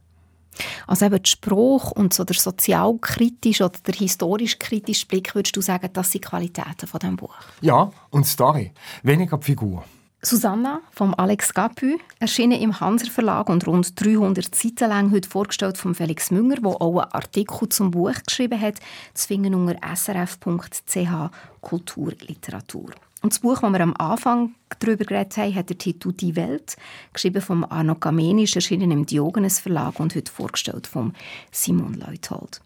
Also 0.87 1.05
eben 1.05 1.21
der 1.21 1.29
Spruch 1.29 1.91
und 1.91 2.13
so 2.13 2.23
der 2.23 2.35
sozialkritisch 2.35 3.61
oder 3.61 3.77
der 3.85 3.95
historisch-kritische 3.95 5.07
Blick, 5.07 5.35
würdest 5.35 5.55
du 5.55 5.61
sagen, 5.61 5.89
das 5.91 6.11
sind 6.11 6.25
Qualitäten 6.25 6.87
von 6.87 6.99
diesem 6.99 7.15
Buch? 7.17 7.35
Ja, 7.61 7.91
und 8.09 8.25
Story, 8.25 8.71
weniger 9.03 9.37
die 9.37 9.45
Figur. 9.45 9.83
Susanna 10.25 10.81
vom 10.89 11.13
Alex 11.13 11.53
Gapü, 11.53 11.99
erschienen 12.19 12.59
im 12.59 12.79
Hanser 12.79 13.11
Verlag 13.11 13.47
und 13.47 13.67
rund 13.67 13.93
300 14.03 14.55
Seiten 14.55 14.89
lang, 14.89 15.11
heute 15.11 15.29
vorgestellt 15.29 15.77
von 15.77 15.93
Felix 15.93 16.31
Münger, 16.31 16.55
der 16.55 16.81
auch 16.81 16.97
einen 16.97 17.11
Artikel 17.11 17.69
zum 17.69 17.91
Buch 17.91 18.15
geschrieben 18.25 18.59
hat, 18.59 18.79
zu 19.13 19.27
finden 19.27 19.53
unter 19.53 19.77
srf.ch 19.95 21.31
Kulturliteratur. 21.61 22.89
Und 23.21 23.33
das 23.33 23.39
Buch, 23.39 23.61
das 23.61 23.71
wir 23.71 23.81
am 23.81 23.93
Anfang 23.99 24.55
darüber 24.79 25.05
geredet 25.05 25.37
haben, 25.37 25.53
hat 25.53 25.69
der 25.69 25.77
Titel 25.77 26.11
«Die 26.11 26.35
Welt», 26.35 26.75
geschrieben 27.13 27.43
von 27.43 27.63
Arno 27.63 27.93
Kamenisch, 27.93 28.55
erschienen 28.55 28.89
im 28.89 29.05
Diogenes 29.05 29.59
Verlag 29.59 29.99
und 29.99 30.15
heute 30.15 30.31
vorgestellt 30.31 30.87
von 30.87 31.13
Simon 31.51 31.93
Leuthold. 31.93 32.61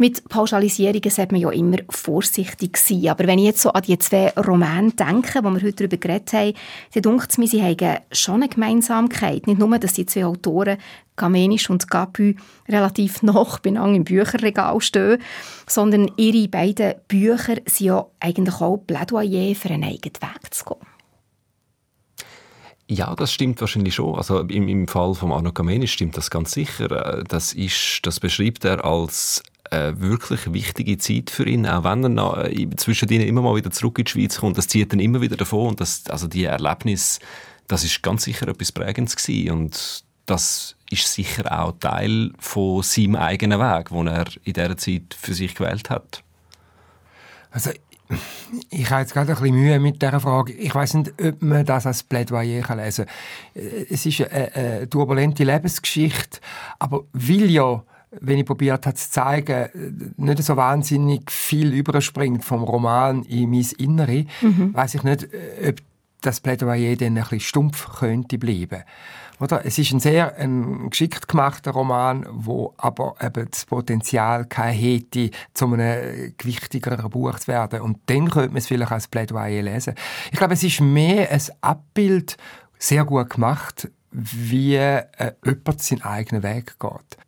Mit 0.00 0.28
Pauschalisierungen 0.28 1.10
sollte 1.10 1.32
man 1.32 1.40
ja 1.40 1.50
immer 1.50 1.78
vorsichtig 1.90 2.76
sein. 2.76 3.08
Aber 3.08 3.26
wenn 3.26 3.40
ich 3.40 3.46
jetzt 3.46 3.62
so 3.62 3.70
an 3.70 3.82
die 3.82 3.98
zwei 3.98 4.30
Romane 4.30 4.92
denke, 4.92 5.40
wo 5.42 5.50
wir 5.50 5.60
heute 5.60 5.88
darüber 5.88 5.96
geredet 5.96 6.32
haben, 6.32 6.54
dann 6.94 7.02
denkt 7.02 7.30
es 7.30 7.38
mir, 7.38 7.48
sie 7.48 7.62
haben 7.62 7.98
schon 8.12 8.36
eine 8.36 8.48
Gemeinsamkeit. 8.48 9.48
Nicht 9.48 9.58
nur, 9.58 9.76
dass 9.78 9.94
die 9.94 10.06
zwei 10.06 10.24
Autoren, 10.24 10.78
Gamenisch 11.16 11.68
und 11.68 11.90
Gapü, 11.90 12.36
relativ 12.68 13.22
noch 13.22 13.58
benang 13.58 13.96
im 13.96 14.04
Bücherregal 14.04 14.80
stehen, 14.80 15.20
sondern 15.66 16.12
ihre 16.16 16.46
beiden 16.46 16.94
Bücher 17.08 17.56
sind 17.66 17.86
ja 17.86 18.06
eigentlich 18.20 18.60
auch 18.60 18.76
Plädoyer 18.76 19.56
für 19.56 19.70
einen 19.70 19.82
eigenen 19.82 20.14
Weg 20.14 20.54
zu 20.54 20.64
gehen. 20.64 20.86
Ja, 22.90 23.14
das 23.14 23.32
stimmt 23.32 23.60
wahrscheinlich 23.60 23.96
schon. 23.96 24.14
Also 24.14 24.40
im, 24.40 24.66
im 24.66 24.88
Fall 24.88 25.12
von 25.14 25.30
Arno 25.30 25.52
Kamenisch 25.52 25.92
stimmt 25.92 26.16
das 26.16 26.30
ganz 26.30 26.52
sicher. 26.52 27.22
Das, 27.28 27.52
ist, 27.52 28.00
das 28.04 28.18
beschreibt 28.18 28.64
er 28.64 28.82
als 28.82 29.42
eine 29.70 30.00
wirklich 30.00 30.52
wichtige 30.52 30.98
Zeit 30.98 31.30
für 31.30 31.46
ihn, 31.46 31.66
auch 31.66 31.84
wenn 31.84 32.18
er 32.18 32.50
äh, 32.50 32.68
zwischendrin 32.76 33.22
immer 33.22 33.42
mal 33.42 33.56
wieder 33.56 33.70
zurück 33.70 33.98
in 33.98 34.04
die 34.04 34.10
Schweiz 34.10 34.38
kommt. 34.38 34.58
Das 34.58 34.68
zieht 34.68 34.92
dann 34.92 35.00
immer 35.00 35.20
wieder 35.20 35.36
davon 35.36 35.68
und 35.68 35.80
das, 35.80 36.04
also 36.08 36.26
die 36.26 36.44
Erlebnis, 36.44 37.20
das 37.66 37.84
ist 37.84 38.02
ganz 38.02 38.24
sicher 38.24 38.48
etwas 38.48 38.72
Prägendes 38.72 39.16
gewesen 39.16 39.50
und 39.50 40.04
das 40.26 40.76
ist 40.90 41.12
sicher 41.12 41.60
auch 41.60 41.72
Teil 41.80 42.32
von 42.38 42.82
seinem 42.82 43.16
eigenen 43.16 43.58
Weg, 43.58 43.88
den 43.90 44.06
er 44.06 44.26
in 44.44 44.52
dieser 44.52 44.76
Zeit 44.76 45.16
für 45.18 45.34
sich 45.34 45.54
gewählt 45.54 45.90
hat. 45.90 46.22
Also 47.50 47.70
ich 48.70 48.90
habe 48.90 49.02
jetzt 49.02 49.12
gerade 49.12 49.32
ein 49.32 49.38
bisschen 49.38 49.56
Mühe 49.56 49.78
mit 49.78 50.00
dieser 50.00 50.20
Frage. 50.20 50.52
Ich 50.52 50.74
weiß 50.74 50.94
nicht, 50.94 51.12
ob 51.22 51.42
man 51.42 51.64
das 51.64 51.86
als 51.86 52.02
Plädoyer 52.02 52.62
lesen 52.76 53.06
kann. 53.06 53.14
Es 53.90 54.06
ist 54.06 54.20
eine, 54.22 54.54
eine 54.54 54.90
turbulente 54.90 55.44
Lebensgeschichte, 55.44 56.40
aber 56.78 57.04
will 57.12 57.50
ja 57.50 57.82
wenn 58.10 58.38
ich 58.38 58.46
probiert 58.46 58.86
habe 58.86 58.96
zu 58.96 59.10
zeigen, 59.10 60.12
nicht 60.16 60.42
so 60.42 60.56
wahnsinnig 60.56 61.30
viel 61.30 61.72
überspringt 61.74 62.44
vom 62.44 62.62
Roman 62.62 63.22
in 63.24 63.50
mein 63.50 63.66
Innere, 63.78 64.24
mhm. 64.40 64.74
weiß 64.74 64.94
ich 64.94 65.02
nicht, 65.02 65.28
ob 65.66 65.76
das 66.20 66.40
Plädoyer 66.40 66.96
dann 66.96 67.16
ein 67.16 67.22
bisschen 67.22 67.40
stumpf 67.40 67.98
könnte 67.98 68.38
bleiben. 68.38 68.82
Oder? 69.40 69.64
Es 69.64 69.78
ist 69.78 69.92
ein 69.92 70.00
sehr 70.00 70.36
ein 70.36 70.90
geschickt 70.90 71.28
gemachter 71.28 71.70
Roman, 71.70 72.26
wo 72.30 72.74
aber 72.76 73.14
eben 73.22 73.48
das 73.50 73.66
Potenzial 73.66 74.44
kein 74.46 74.74
hätte, 74.74 75.30
zu 75.54 75.66
einem 75.66 76.34
gewichtigeren 76.36 77.08
Buch 77.10 77.38
zu 77.38 77.48
werden. 77.48 77.80
Und 77.82 77.98
dann 78.06 78.30
könnte 78.30 78.48
man 78.48 78.56
es 78.56 78.66
vielleicht 78.66 78.90
als 78.90 79.06
Plädoyer 79.06 79.62
lesen. 79.62 79.94
Ich 80.32 80.38
glaube, 80.38 80.54
es 80.54 80.64
ist 80.64 80.80
mehr 80.80 81.30
ein 81.30 81.42
Abbild, 81.60 82.36
sehr 82.78 83.04
gut 83.04 83.30
gemacht, 83.30 83.88
wie 84.10 84.76
äh, 84.76 85.04
jemand 85.44 85.82
seinen 85.82 86.02
eigenen 86.02 86.42
Weg 86.42 86.78
geht. 86.78 87.18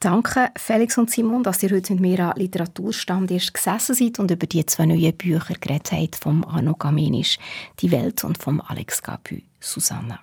Danke, 0.00 0.50
Felix 0.56 0.96
und 0.96 1.10
Simon, 1.10 1.42
dass 1.42 1.62
ihr 1.62 1.70
heute 1.70 1.92
mit 1.92 2.00
mir 2.00 2.20
an 2.20 2.36
Literaturstand 2.36 3.30
erst 3.30 3.52
gesessen 3.52 3.94
seid 3.94 4.18
und 4.18 4.30
über 4.30 4.46
die 4.46 4.64
zwei 4.64 4.86
neuen 4.86 5.14
Bücher 5.14 5.54
geredet 5.60 5.92
habt, 5.92 6.16
vom 6.16 6.42
Arno 6.44 6.74
Gamenisch 6.74 7.38
«Die 7.80 7.90
Welt» 7.90 8.24
und 8.24 8.38
vom 8.38 8.62
Alex 8.62 9.02
Gapü 9.02 9.42
«Susanna». 9.60 10.20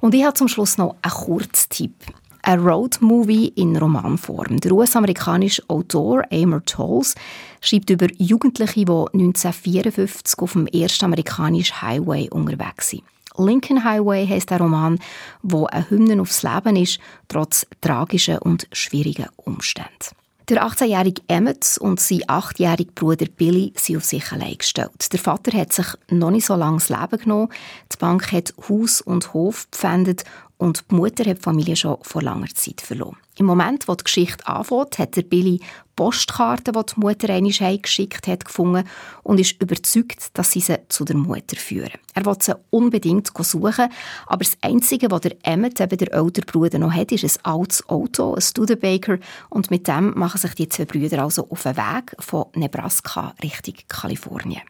Und 0.00 0.14
ich 0.14 0.24
habe 0.24 0.34
zum 0.34 0.46
Schluss 0.46 0.78
noch 0.78 0.94
einen 1.02 1.12
Kurztipp. 1.12 1.94
Ein 2.42 2.60
Roadmovie 2.60 3.48
in 3.56 3.76
Romanform. 3.76 4.60
Der 4.60 4.70
US-amerikanische 4.70 5.64
Autor 5.66 6.22
Amor 6.30 6.64
Tolls 6.64 7.16
schreibt 7.60 7.90
über 7.90 8.06
Jugendliche, 8.18 8.84
die 8.84 8.86
1954 8.86 10.38
auf 10.38 10.52
dem 10.52 10.68
ersten 10.68 11.06
amerikanischen 11.06 11.82
Highway 11.82 12.28
unterwegs 12.30 12.90
sind. 12.90 13.02
Lincoln 13.38 13.84
Highway 13.84 14.26
heißt 14.26 14.50
der 14.50 14.58
Roman, 14.58 14.98
wo 15.42 15.66
ein 15.66 15.88
Hymnen 15.90 16.20
aufs 16.20 16.42
Leben 16.42 16.76
ist, 16.76 16.98
trotz 17.28 17.66
tragischen 17.80 18.38
und 18.38 18.66
schwierigen 18.72 19.26
Umständen. 19.36 20.16
Der 20.48 20.64
18-jährige 20.64 21.22
Emmett 21.26 21.76
und 21.80 21.98
sein 21.98 22.20
8-jähriger 22.20 22.94
Bruder 22.94 23.26
Billy 23.26 23.72
sind 23.76 23.96
auf 23.96 24.04
sich 24.04 24.30
allein 24.30 24.56
gestellt. 24.56 25.12
Der 25.12 25.18
Vater 25.18 25.56
hat 25.58 25.72
sich 25.72 25.86
noch 26.08 26.30
nicht 26.30 26.46
so 26.46 26.54
lange 26.54 26.76
das 26.76 26.88
Leben 26.88 27.18
genommen. 27.18 27.48
Die 27.92 27.96
Bank 27.96 28.30
hat 28.30 28.54
Haus 28.68 29.00
und 29.00 29.34
Hof 29.34 29.68
gepfändet 29.72 30.24
und 30.56 30.84
die 30.88 30.94
Mutter 30.94 31.28
hat 31.28 31.38
die 31.38 31.42
Familie 31.42 31.74
schon 31.74 31.98
vor 32.02 32.22
langer 32.22 32.46
Zeit 32.54 32.80
verloren. 32.80 33.16
Im 33.38 33.46
Moment, 33.46 33.86
wo 33.86 33.94
die 33.94 34.04
Geschichte 34.04 34.46
anfängt, 34.46 34.98
hat 34.98 35.16
der 35.16 35.22
Billy 35.22 35.60
Postkarten, 35.94 36.74
die 36.74 36.94
die 36.94 37.00
Mutter 37.00 37.30
einmal 37.30 37.78
geschickt 37.78 38.26
hat, 38.26 38.44
gefunden 38.44 38.84
und 39.22 39.40
ist 39.40 39.60
überzeugt, 39.60 40.30
dass 40.34 40.52
sie 40.52 40.60
sie 40.60 40.78
zu 40.88 41.04
der 41.04 41.16
Mutter 41.16 41.56
führen. 41.56 41.98
Er 42.14 42.24
will 42.24 42.36
sie 42.40 42.54
unbedingt 42.70 43.30
suchen, 43.36 43.88
aber 44.26 44.44
das 44.44 44.56
Einzige, 44.62 45.10
was 45.10 45.22
der 45.22 45.36
Emmett, 45.42 45.80
eben 45.80 45.98
der 45.98 46.12
ältere 46.12 46.46
Bruder, 46.46 46.78
noch 46.78 46.92
hat, 46.92 47.12
ist 47.12 47.24
ein 47.24 47.44
altes 47.44 47.86
Auto, 47.88 48.34
ein 48.34 48.40
Studebaker, 48.40 49.18
und 49.50 49.70
mit 49.70 49.86
dem 49.86 50.12
machen 50.18 50.38
sich 50.38 50.54
die 50.54 50.68
zwei 50.68 50.86
Brüder 50.86 51.22
also 51.22 51.48
auf 51.50 51.62
den 51.62 51.76
Weg 51.76 52.16
von 52.18 52.46
Nebraska 52.54 53.34
Richtung 53.42 53.74
Kalifornien. 53.88 54.62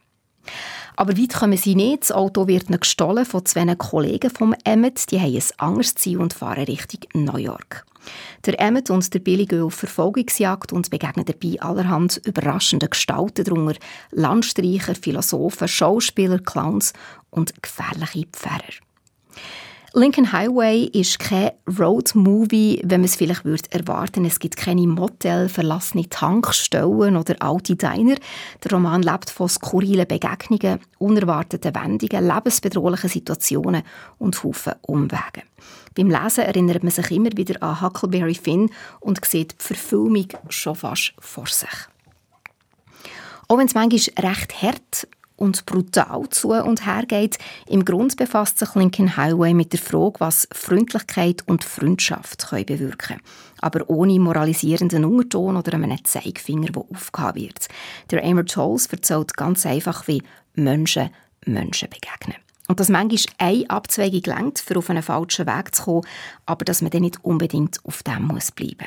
Aber 0.96 1.18
weit 1.18 1.34
kommen 1.34 1.58
sie 1.58 1.74
nicht. 1.74 2.02
Das 2.02 2.12
Auto 2.12 2.46
wird 2.46 2.68
gestohlen 2.80 3.26
von 3.26 3.44
zwei 3.44 3.74
Kollegen 3.74 4.30
vom 4.30 4.54
Emmett. 4.64 5.10
Die 5.10 5.20
haben 5.20 5.34
ein 5.34 5.42
anderes 5.58 5.94
Ziel 5.94 6.18
und 6.18 6.32
fahren 6.32 6.64
Richtung 6.64 7.00
New 7.14 7.36
York. 7.36 7.84
Der 8.44 8.60
Emmett 8.60 8.90
und 8.90 9.12
der 9.12 9.18
Billy 9.20 9.46
gehen 9.46 9.62
auf 9.62 9.74
Verfolgungsjagd 9.74 10.72
und 10.72 10.90
begegnen 10.90 11.24
dabei 11.24 11.60
allerhand 11.60 12.20
überraschende 12.24 12.88
Gestalten, 12.88 13.44
darunter 13.44 13.78
Landstreicher, 14.10 14.94
Philosophen, 14.94 15.68
Schauspieler, 15.68 16.38
Clowns 16.38 16.92
und 17.30 17.62
gefährliche 17.62 18.26
Pfarrer. 18.32 18.86
Lincoln 19.98 20.30
Highway 20.30 20.90
ist 20.92 21.18
kein 21.18 21.52
Road-Movie, 21.78 22.82
wenn 22.84 23.00
man 23.00 23.06
es 23.06 23.16
vielleicht 23.16 23.46
würde 23.46 23.70
erwarten. 23.70 24.26
Es 24.26 24.38
gibt 24.38 24.58
keine 24.58 24.86
Motel, 24.86 25.48
verlassene 25.48 26.06
Tankstellen 26.10 27.16
oder 27.16 27.34
alte 27.38 27.76
Diner. 27.76 28.16
Der 28.62 28.72
Roman 28.72 29.00
lebt 29.00 29.30
von 29.30 29.48
skurrilen 29.48 30.06
Begegnungen, 30.06 30.80
unerwarteten 30.98 31.74
Wendungen, 31.74 32.28
lebensbedrohlichen 32.28 33.08
Situationen 33.08 33.84
und 34.18 34.44
Haufen 34.44 34.74
Umwegen. 34.82 35.44
Beim 35.96 36.10
Lesen 36.10 36.44
erinnert 36.44 36.82
man 36.82 36.92
sich 36.92 37.10
immer 37.10 37.30
wieder 37.34 37.62
an 37.62 37.80
Huckleberry 37.80 38.34
Finn 38.34 38.70
und 39.00 39.24
sieht 39.24 39.52
die 39.52 39.64
Verfilmung 39.64 40.28
schon 40.48 40.76
fast 40.76 41.14
vor 41.18 41.46
sich. 41.46 41.68
Auch 43.48 43.58
wenn 43.58 43.66
es 43.66 43.74
manchmal 43.74 44.30
recht 44.30 44.62
hart 44.62 45.08
und 45.36 45.66
brutal 45.66 46.28
zu 46.30 46.52
und 46.52 46.86
her 46.86 47.04
geht. 47.06 47.38
Im 47.68 47.84
Grund 47.84 48.16
befasst 48.16 48.58
sich 48.58 48.74
Lincoln 48.74 49.16
Highway 49.16 49.54
mit 49.54 49.72
der 49.72 49.80
Frage, 49.80 50.18
was 50.18 50.48
Freundlichkeit 50.52 51.42
und 51.46 51.62
Freundschaft 51.62 52.50
können 52.50 52.64
bewirken 52.64 52.98
können. 52.98 53.20
Aber 53.60 53.88
ohne 53.88 54.18
moralisierenden 54.18 55.04
Unterton 55.04 55.56
oder 55.56 55.74
einen 55.74 56.04
Zeigefinger, 56.04 56.72
der 56.72 56.84
aufgehauen 56.90 57.34
wird. 57.34 57.68
Der 58.10 58.24
Amor 58.24 58.46
Tolls 58.46 58.86
erzählt 58.86 59.36
ganz 59.36 59.66
einfach, 59.66 60.08
wie 60.08 60.22
Menschen 60.54 61.10
Menschen 61.44 61.90
begegnen. 61.90 62.45
Und 62.68 62.80
dass 62.80 62.88
manchmal 62.88 63.34
eine 63.38 63.70
Abzweigung 63.70 64.22
lenkt, 64.24 64.58
für 64.58 64.76
auf 64.76 64.90
einen 64.90 65.02
falschen 65.02 65.46
Weg 65.46 65.74
zu 65.74 65.84
kommen, 65.84 66.06
aber 66.46 66.64
dass 66.64 66.82
man 66.82 66.90
dann 66.90 67.02
nicht 67.02 67.24
unbedingt 67.24 67.78
auf 67.84 68.02
dem 68.02 68.26
muss 68.26 68.50
bleiben. 68.50 68.86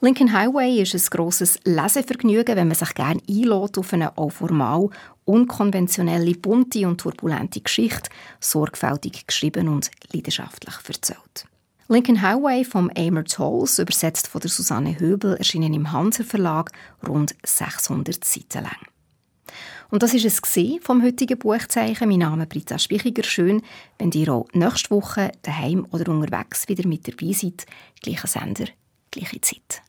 Lincoln 0.00 0.32
Highway 0.32 0.80
ist 0.82 0.94
ein 0.94 1.10
grosses 1.10 1.58
Lesevergnügen, 1.64 2.56
wenn 2.56 2.68
man 2.68 2.76
sich 2.76 2.94
gerne 2.94 3.20
einlädt 3.28 3.78
auf 3.78 3.92
eine 3.92 4.16
auch 4.16 4.30
formal 4.30 4.88
unkonventionelle, 5.24 6.34
bunte 6.36 6.86
und 6.86 7.00
turbulente 7.00 7.60
Geschichte, 7.60 8.10
sorgfältig 8.40 9.26
geschrieben 9.26 9.68
und 9.68 9.90
leidenschaftlich 10.12 10.74
erzählt. 10.86 11.46
Lincoln 11.88 12.22
Highway 12.22 12.64
vom 12.64 12.90
Amer 12.96 13.24
Tolls, 13.24 13.78
übersetzt 13.78 14.28
von 14.28 14.40
der 14.40 14.50
Susanne 14.50 14.98
Höbel, 14.98 15.36
erschienen 15.36 15.74
im 15.74 15.90
Hanser 15.90 16.24
Verlag 16.24 16.70
rund 17.06 17.34
600 17.44 18.22
Seiten 18.24 18.62
lang. 18.62 18.76
Und 19.90 20.02
das 20.02 20.12
ist 20.14 20.24
es 20.24 20.42
vom 20.82 21.02
heutigen 21.02 21.38
Buchzeichen. 21.38 22.08
Mein 22.08 22.18
Name 22.18 22.42
ist 22.42 22.50
Britta 22.50 22.78
Spichiger. 22.78 23.22
Schön, 23.22 23.62
wenn 23.98 24.10
ihr 24.12 24.32
auch 24.32 24.46
nächste 24.52 24.90
Woche 24.90 25.32
daheim 25.42 25.86
oder 25.92 26.12
unterwegs 26.12 26.68
wieder 26.68 26.86
mit 26.86 27.08
dabei 27.08 27.32
seid. 27.32 27.64
Gleicher 28.02 28.28
Sender, 28.28 28.66
gleiche 29.10 29.40
Zeit. 29.40 29.82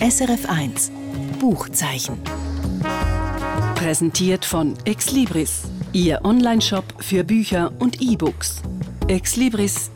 SRF 0.00 0.48
1 0.48 0.92
Buchzeichen. 1.38 2.18
Präsentiert 3.74 4.44
von 4.44 4.74
Exlibris, 4.84 5.62
Ihr 5.92 6.20
Onlineshop 6.24 6.84
für 7.02 7.24
Bücher 7.24 7.72
und 7.78 8.02
E-Books. 8.02 8.62
exlibris.ch 9.06 9.88